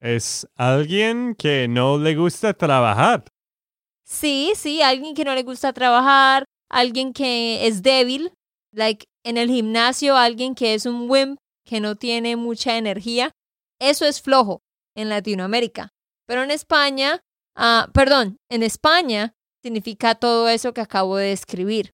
Es 0.01 0.47
alguien 0.55 1.35
que 1.35 1.67
no 1.67 1.97
le 1.97 2.15
gusta 2.15 2.53
trabajar. 2.53 3.25
Sí, 4.05 4.53
sí, 4.55 4.81
alguien 4.81 5.13
que 5.13 5.23
no 5.23 5.35
le 5.35 5.43
gusta 5.43 5.71
trabajar, 5.71 6.45
alguien 6.69 7.13
que 7.13 7.67
es 7.67 7.83
débil, 7.83 8.33
like 8.73 9.05
en 9.23 9.37
el 9.37 9.49
gimnasio, 9.49 10.17
alguien 10.17 10.55
que 10.55 10.73
es 10.73 10.85
un 10.85 11.09
wimp, 11.09 11.37
que 11.65 11.79
no 11.79 11.95
tiene 11.95 12.35
mucha 12.35 12.77
energía. 12.77 13.31
Eso 13.79 14.05
es 14.05 14.21
flojo 14.21 14.61
en 14.95 15.09
Latinoamérica. 15.09 15.89
Pero 16.27 16.43
en 16.43 16.51
España, 16.51 17.21
ah, 17.55 17.89
perdón, 17.93 18.37
en 18.49 18.63
España 18.63 19.33
significa 19.63 20.15
todo 20.15 20.47
eso 20.47 20.73
que 20.73 20.81
acabo 20.81 21.17
de 21.17 21.29
describir. 21.29 21.91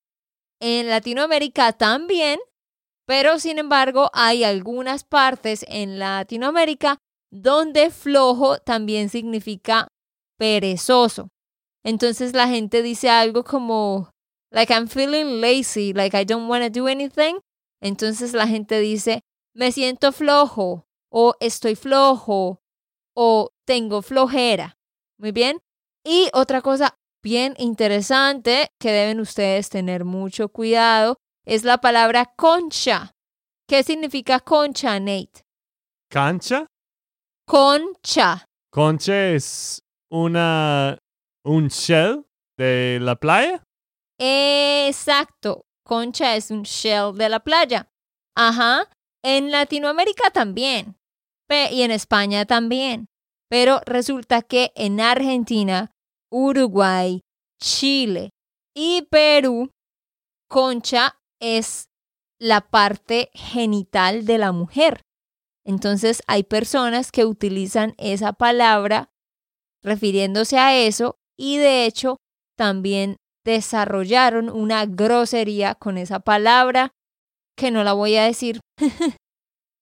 En 0.59 0.89
Latinoamérica 0.89 1.73
también, 1.73 2.39
pero 3.05 3.39
sin 3.39 3.59
embargo 3.59 4.09
hay 4.13 4.43
algunas 4.43 5.03
partes 5.03 5.65
en 5.67 5.99
Latinoamérica 5.99 6.97
donde 7.31 7.91
flojo 7.91 8.57
también 8.59 9.09
significa 9.09 9.87
perezoso. 10.37 11.29
Entonces 11.83 12.33
la 12.33 12.47
gente 12.47 12.81
dice 12.81 13.09
algo 13.09 13.43
como, 13.43 14.09
like 14.51 14.73
I'm 14.73 14.87
feeling 14.87 15.41
lazy, 15.41 15.93
like 15.93 16.19
I 16.19 16.25
don't 16.25 16.49
want 16.49 16.63
to 16.63 16.69
do 16.69 16.87
anything. 16.87 17.39
Entonces 17.81 18.33
la 18.33 18.47
gente 18.47 18.79
dice, 18.79 19.21
me 19.53 19.71
siento 19.71 20.11
flojo 20.11 20.87
o 21.11 21.35
estoy 21.39 21.75
flojo 21.75 22.61
o 23.15 23.49
tengo 23.65 24.01
flojera. 24.01 24.77
Muy 25.17 25.31
bien. 25.31 25.59
Y 26.03 26.29
otra 26.33 26.61
cosa 26.61 26.97
bien 27.25 27.55
interesante 27.57 28.67
que 28.79 28.91
deben 28.91 29.19
ustedes 29.19 29.69
tener 29.69 30.05
mucho 30.05 30.49
cuidado 30.49 31.17
es 31.43 31.63
la 31.63 31.79
palabra 31.79 32.31
concha. 32.37 33.13
¿Qué 33.67 33.81
significa 33.81 34.39
concha, 34.39 34.99
Nate? 34.99 35.41
¿Cancha? 36.07 36.67
Concha. 37.47 38.45
Concha 38.71 39.29
es 39.29 39.81
una 40.11 40.99
un 41.43 41.69
shell 41.69 42.27
de 42.59 42.99
la 43.01 43.15
playa. 43.15 43.63
Exacto. 44.19 45.65
Concha 45.83 46.35
es 46.35 46.51
un 46.51 46.61
shell 46.61 47.15
de 47.15 47.29
la 47.29 47.39
playa. 47.39 47.89
Ajá. 48.37 48.87
En 49.23 49.49
Latinoamérica 49.49 50.29
también. 50.29 50.95
Y 51.49 51.81
en 51.81 51.89
España 51.89 52.45
también. 52.45 53.07
Pero 53.49 53.81
resulta 53.87 54.43
que 54.43 54.71
en 54.75 55.01
Argentina 55.01 55.94
Uruguay, 56.37 57.21
Chile 57.61 58.31
y 58.75 59.03
Perú, 59.09 59.71
concha 60.49 61.17
es 61.39 61.87
la 62.41 62.59
parte 62.59 63.29
genital 63.33 64.25
de 64.25 64.37
la 64.37 64.51
mujer. 64.51 65.01
Entonces 65.65 66.21
hay 66.27 66.43
personas 66.43 67.13
que 67.13 67.23
utilizan 67.23 67.95
esa 67.97 68.33
palabra 68.33 69.11
refiriéndose 69.81 70.57
a 70.57 70.75
eso 70.75 71.15
y 71.37 71.57
de 71.57 71.85
hecho 71.85 72.17
también 72.57 73.15
desarrollaron 73.45 74.49
una 74.49 74.85
grosería 74.85 75.75
con 75.75 75.97
esa 75.97 76.19
palabra 76.19 76.91
que 77.55 77.71
no 77.71 77.85
la 77.85 77.93
voy 77.93 78.17
a 78.17 78.25
decir. 78.25 78.59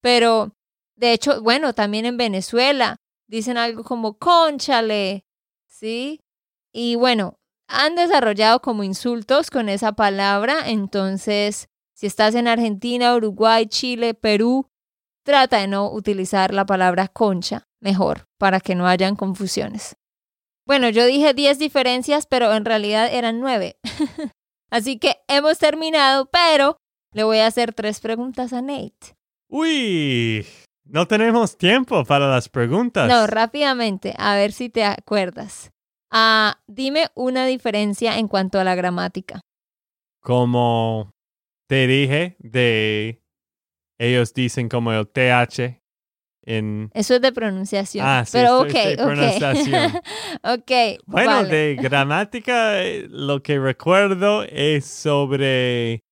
Pero 0.03 0.51
de 0.95 1.13
hecho, 1.13 1.41
bueno, 1.41 1.73
también 1.73 2.05
en 2.05 2.17
Venezuela 2.17 2.97
dicen 3.27 3.57
algo 3.57 3.83
como 3.83 4.19
conchale, 4.19 5.23
¿sí? 5.67 6.19
Y 6.73 6.95
bueno, 6.95 7.38
han 7.67 7.95
desarrollado 7.95 8.62
como 8.62 8.83
insultos 8.83 9.49
con 9.49 9.69
esa 9.69 9.93
palabra, 9.93 10.69
entonces 10.69 11.69
si 11.95 12.07
estás 12.07 12.36
en 12.36 12.47
Argentina, 12.47 13.15
Uruguay, 13.15 13.67
Chile, 13.67 14.13
Perú, 14.13 14.67
trata 15.23 15.59
de 15.59 15.67
no 15.67 15.91
utilizar 15.91 16.53
la 16.53 16.65
palabra 16.65 17.07
concha, 17.07 17.67
mejor, 17.79 18.25
para 18.38 18.59
que 18.59 18.75
no 18.75 18.88
hayan 18.88 19.15
confusiones. 19.15 19.95
Bueno, 20.65 20.89
yo 20.89 21.05
dije 21.05 21.33
10 21.33 21.59
diferencias, 21.59 22.25
pero 22.25 22.51
en 22.53 22.65
realidad 22.65 23.09
eran 23.12 23.39
9. 23.39 23.77
Así 24.71 24.97
que 24.97 25.17
hemos 25.27 25.59
terminado, 25.59 26.29
pero 26.31 26.77
le 27.13 27.23
voy 27.23 27.38
a 27.39 27.47
hacer 27.47 27.73
tres 27.73 27.99
preguntas 27.99 28.53
a 28.53 28.62
Nate. 28.62 29.15
Uy, 29.47 30.47
no 30.83 31.07
tenemos 31.07 31.57
tiempo 31.57 32.03
para 32.05 32.27
las 32.27 32.49
preguntas. 32.49 33.07
No, 33.07 33.27
rápidamente, 33.27 34.15
a 34.17 34.36
ver 34.36 34.51
si 34.51 34.69
te 34.69 34.83
acuerdas. 34.83 35.72
Ah, 36.15 36.60
dime 36.67 37.08
una 37.15 37.47
diferencia 37.47 38.19
en 38.19 38.28
cuanto 38.28 38.60
a 38.60 38.63
la 38.63 38.76
gramática. 38.76 39.41
Como 40.21 41.12
te 41.67 41.88
dije, 41.88 42.36
de 42.39 43.23
ellos 43.99 44.34
dicen 44.36 44.69
como 44.69 44.93
el 44.93 45.08
TH 45.08 45.82
en... 46.45 46.91
Eso 46.93 47.15
es 47.15 47.21
de 47.21 47.32
pronunciación. 47.32 48.06
Ah, 48.06 48.23
sí, 48.26 48.34
pero 48.34 48.65
esto 48.65 48.78
es 48.78 48.86
de 48.86 48.93
ok, 48.93 49.08
pronunciación. 49.08 49.91
Bueno, 51.08 51.32
vale. 51.32 51.49
de 51.49 51.76
gramática, 51.76 52.76
lo 53.10 53.41
que 53.41 53.58
recuerdo 53.60 54.43
es 54.43 54.86
sobre 54.86 56.04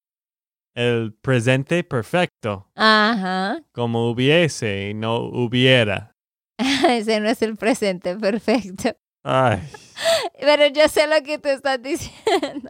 el 0.74 1.14
presente 1.22 1.84
perfecto, 1.84 2.72
Ajá. 2.76 3.62
como 3.72 4.10
hubiese 4.10 4.90
y 4.90 4.94
no 4.94 5.18
hubiera. 5.18 6.16
Ese 6.90 7.20
no 7.20 7.30
es 7.30 7.42
el 7.42 7.56
presente 7.56 8.16
perfecto. 8.16 8.96
Ay, 9.24 9.62
Pero 10.40 10.68
yo 10.68 10.88
sé 10.88 11.08
lo 11.08 11.22
que 11.24 11.38
tú 11.38 11.50
estás 11.50 11.82
diciendo. 11.84 12.70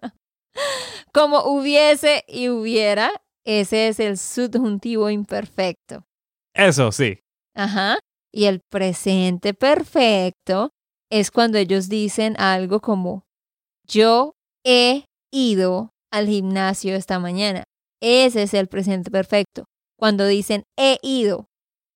Como 1.14 1.44
hubiese 1.46 2.24
y 2.28 2.50
hubiera, 2.50 3.12
ese 3.46 3.88
es 3.88 4.00
el 4.00 4.18
subjuntivo 4.18 5.10
imperfecto. 5.10 6.06
eso 6.54 6.92
sí. 6.92 7.20
Ajá. 7.56 7.98
Y 8.34 8.46
el 8.46 8.62
presente 8.70 9.54
perfecto 9.54 10.70
es 11.10 11.32
cuando 11.32 11.58
ellos 11.58 11.90
dicen 11.90 12.36
algo 12.40 12.80
como 12.80 13.26
yo 13.86 14.34
he 14.66 15.06
ido 15.34 15.90
al 16.12 16.28
gimnasio 16.28 16.96
esta 16.96 17.20
mañana. 17.20 17.64
Ese 18.02 18.44
es 18.44 18.54
el 18.54 18.68
presente 18.68 19.12
perfecto. 19.12 19.66
Cuando 19.98 20.26
dicen 20.26 20.64
he 20.78 20.98
ido, 21.02 21.48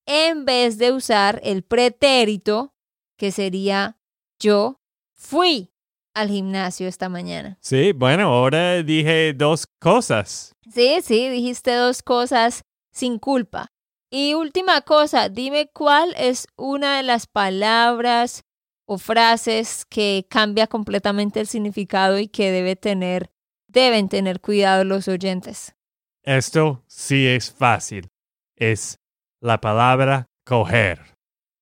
en 0.06 0.45
vez 0.45 0.78
de 0.78 0.91
usar 0.91 1.39
el 1.43 1.63
pretérito, 1.63 2.74
que 3.17 3.32
sería 3.32 3.98
yo 4.39 4.78
fui 5.15 5.71
al 6.13 6.30
gimnasio 6.30 6.88
esta 6.88 7.10
mañana. 7.10 7.58
Sí, 7.62 7.91
bueno, 7.91 8.34
ahora 8.34 8.82
dije 8.84 9.34
dos 9.34 9.67
cosas. 9.80 10.56
Sí, 10.71 10.99
sí, 11.04 11.30
dijiste 11.30 11.73
dos 11.73 12.01
cosas 12.01 12.63
sin 12.91 13.19
culpa. 13.19 13.67
Y 14.10 14.34
última 14.34 14.82
cosa, 14.82 15.30
dime 15.30 15.69
cuál 15.73 16.13
es 16.17 16.47
una 16.56 16.97
de 16.97 17.04
las 17.04 17.28
palabras 17.28 18.43
o 18.86 18.97
frases 18.97 19.86
que 19.89 20.25
cambia 20.30 20.67
completamente 20.67 21.39
el 21.41 21.47
significado 21.47 22.19
y 22.19 22.28
que 22.28 22.51
debe 22.51 22.75
tener, 22.75 23.32
deben 23.67 24.08
tener 24.08 24.39
cuidado 24.39 24.84
los 24.84 25.08
oyentes. 25.08 25.75
Esto 26.23 26.84
sí 26.88 27.28
es 27.28 27.51
fácil. 27.51 28.10
Es 28.56 28.99
la 29.41 29.60
palabra 29.60 30.28
coger. 30.45 31.01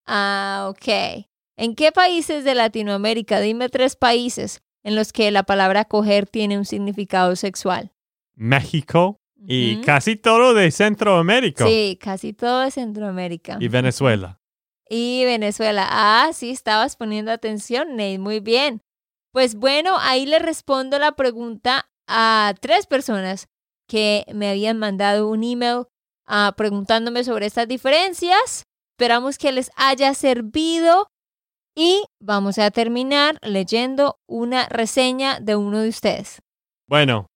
Ah, 0.05 0.67
ok. 0.69 1.25
¿En 1.57 1.75
qué 1.75 1.91
países 1.91 2.43
de 2.43 2.55
Latinoamérica? 2.55 3.39
Dime 3.39 3.69
tres 3.69 3.95
países 3.95 4.61
en 4.83 4.95
los 4.95 5.13
que 5.13 5.31
la 5.31 5.43
palabra 5.43 5.85
coger 5.85 6.27
tiene 6.27 6.57
un 6.57 6.65
significado 6.65 7.35
sexual. 7.35 7.91
México 8.35 9.19
y 9.45 9.81
casi 9.81 10.15
todo 10.15 10.53
de 10.53 10.71
Centroamérica 10.71 11.65
Sí, 11.67 11.97
casi 12.01 12.33
todo 12.33 12.61
de 12.61 12.71
Centroamérica. 12.71 13.57
y 13.59 13.67
Venezuela. 13.67 14.39
Y 14.89 15.23
Venezuela. 15.25 15.87
Ah, 15.89 16.31
sí, 16.33 16.51
estabas 16.51 16.95
poniendo 16.95 17.31
atención, 17.31 17.91
Nate. 17.95 18.19
Muy 18.19 18.39
bien. 18.39 18.81
Pues 19.31 19.55
bueno, 19.55 19.97
ahí 19.99 20.25
le 20.25 20.39
respondo 20.39 20.99
la 20.99 21.13
pregunta 21.13 21.89
a 22.07 22.53
tres 22.59 22.85
personas 22.85 23.47
que 23.87 24.25
me 24.33 24.49
habían 24.49 24.77
mandado 24.77 25.27
un 25.29 25.43
email 25.43 25.85
ah, 26.25 26.53
preguntándome 26.55 27.23
sobre 27.23 27.45
estas 27.45 27.67
diferencias. 27.67 28.63
Esperamos 28.97 29.37
que 29.37 29.51
les 29.51 29.71
haya 29.75 30.13
servido 30.13 31.07
y 31.75 32.03
vamos 32.19 32.57
a 32.59 32.71
terminar 32.71 33.37
leyendo 33.41 34.19
una 34.27 34.67
reseña 34.67 35.39
de 35.39 35.55
uno 35.55 35.81
de 35.81 35.89
ustedes. 35.89 36.41
Bueno, 36.87 37.27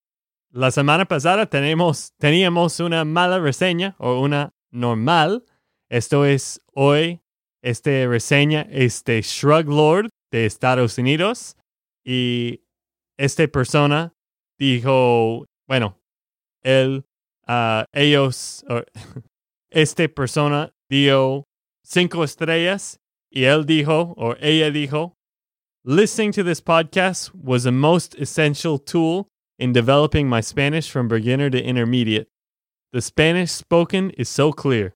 la 0.52 0.71
semana 0.71 1.06
pasada 1.06 1.47
tenemos, 1.47 2.13
teníamos 2.17 2.80
una 2.80 3.06
mala 3.06 3.39
reseña 3.39 3.95
o 4.00 4.19
una 4.19 4.54
normal. 4.71 5.45
Esto 5.89 6.26
es 6.26 6.62
hoy. 6.73 7.21
Esta 7.62 7.89
reseña 8.08 8.67
es 8.69 9.04
de 9.04 9.21
Shrug 9.21 9.67
Lord 9.67 10.10
de 10.32 10.45
Estados 10.45 10.97
Unidos. 10.97 11.56
Y 12.06 12.62
esta 13.17 13.47
persona 13.47 14.13
dijo, 14.58 15.45
bueno, 15.67 16.00
él, 16.63 17.06
ah, 17.45 17.86
ellos, 17.91 18.65
esta 19.69 20.08
persona 20.08 20.71
dio 20.89 21.43
cinco 21.84 22.23
estrellas 22.23 23.00
y 23.38 23.45
él 23.45 23.67
dijo, 23.67 24.15
o 24.17 24.36
ella 24.41 24.71
dijo, 24.71 25.13
listening 25.86 26.32
to 26.32 26.41
this 26.41 26.60
podcast 26.60 27.36
was 27.36 27.67
a 27.67 27.71
most 27.71 28.15
essential 28.15 28.80
tool 28.80 29.28
in 29.60 29.71
developing 29.71 30.28
my 30.28 30.41
Spanish 30.41 30.89
from 30.89 31.08
beginner 31.08 31.47
to 31.52 31.63
intermediate. 31.63 32.28
The 32.93 33.02
Spanish 33.02 33.52
spoken 33.52 34.10
is 34.17 34.28
so 34.28 34.52
clear. 34.52 34.95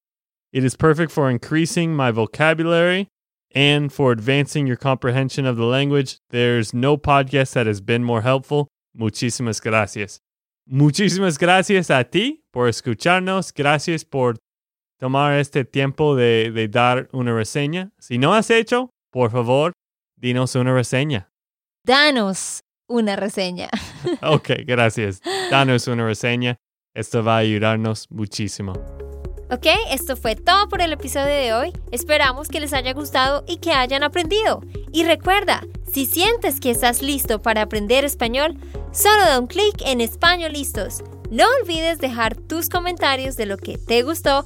It 0.51 0.63
is 0.63 0.75
perfect 0.75 1.11
for 1.11 1.29
increasing 1.29 1.95
my 1.95 2.09
vocabulary 2.09 3.09
and 3.53 3.93
for 3.93 4.11
advancing 4.11 4.65
your 4.65 4.77
comprehension 4.77 5.45
of 5.45 5.55
the 5.55 5.65
language. 5.65 6.17
There's 6.31 6.73
no 6.73 6.97
podcast 6.97 7.53
that 7.53 7.67
has 7.67 7.79
been 7.79 8.03
more 8.03 8.23
helpful. 8.23 8.69
Muchísimas 8.97 9.61
gracias. 9.61 10.19
Muchísimas 10.67 11.37
gracias 11.37 11.91
a 11.91 12.03
ti 12.05 12.41
por 12.51 12.67
escucharnos. 12.67 13.53
Gracias 13.53 14.03
por 14.03 14.37
tomar 15.01 15.39
este 15.39 15.65
tiempo 15.65 16.15
de, 16.15 16.51
de 16.51 16.67
dar 16.67 17.09
una 17.11 17.33
reseña. 17.33 17.89
Si 17.97 18.19
no 18.19 18.35
has 18.35 18.51
hecho, 18.51 18.91
por 19.09 19.31
favor, 19.31 19.73
dinos 20.15 20.53
una 20.53 20.75
reseña. 20.75 21.31
Danos 21.83 22.61
una 22.87 23.15
reseña. 23.15 23.69
Ok, 24.21 24.51
gracias. 24.65 25.21
Danos 25.49 25.87
una 25.87 26.05
reseña. 26.05 26.57
Esto 26.93 27.23
va 27.23 27.37
a 27.37 27.39
ayudarnos 27.39 28.11
muchísimo. 28.11 28.73
Ok, 29.49 29.65
esto 29.89 30.15
fue 30.15 30.35
todo 30.35 30.69
por 30.69 30.81
el 30.81 30.93
episodio 30.93 31.33
de 31.33 31.53
hoy. 31.53 31.73
Esperamos 31.91 32.47
que 32.47 32.59
les 32.59 32.73
haya 32.73 32.93
gustado 32.93 33.43
y 33.47 33.57
que 33.57 33.71
hayan 33.73 34.03
aprendido. 34.03 34.61
Y 34.91 35.03
recuerda, 35.03 35.63
si 35.91 36.05
sientes 36.05 36.59
que 36.59 36.69
estás 36.69 37.01
listo 37.01 37.41
para 37.41 37.63
aprender 37.63 38.05
español, 38.05 38.55
solo 38.91 39.23
da 39.25 39.39
un 39.39 39.47
clic 39.47 39.81
en 39.83 39.99
Español 39.99 40.53
Listos. 40.53 41.03
No 41.31 41.45
olvides 41.61 41.97
dejar 41.99 42.35
tus 42.35 42.69
comentarios 42.69 43.35
de 43.35 43.47
lo 43.47 43.57
que 43.57 43.77
te 43.77 44.03
gustó 44.03 44.45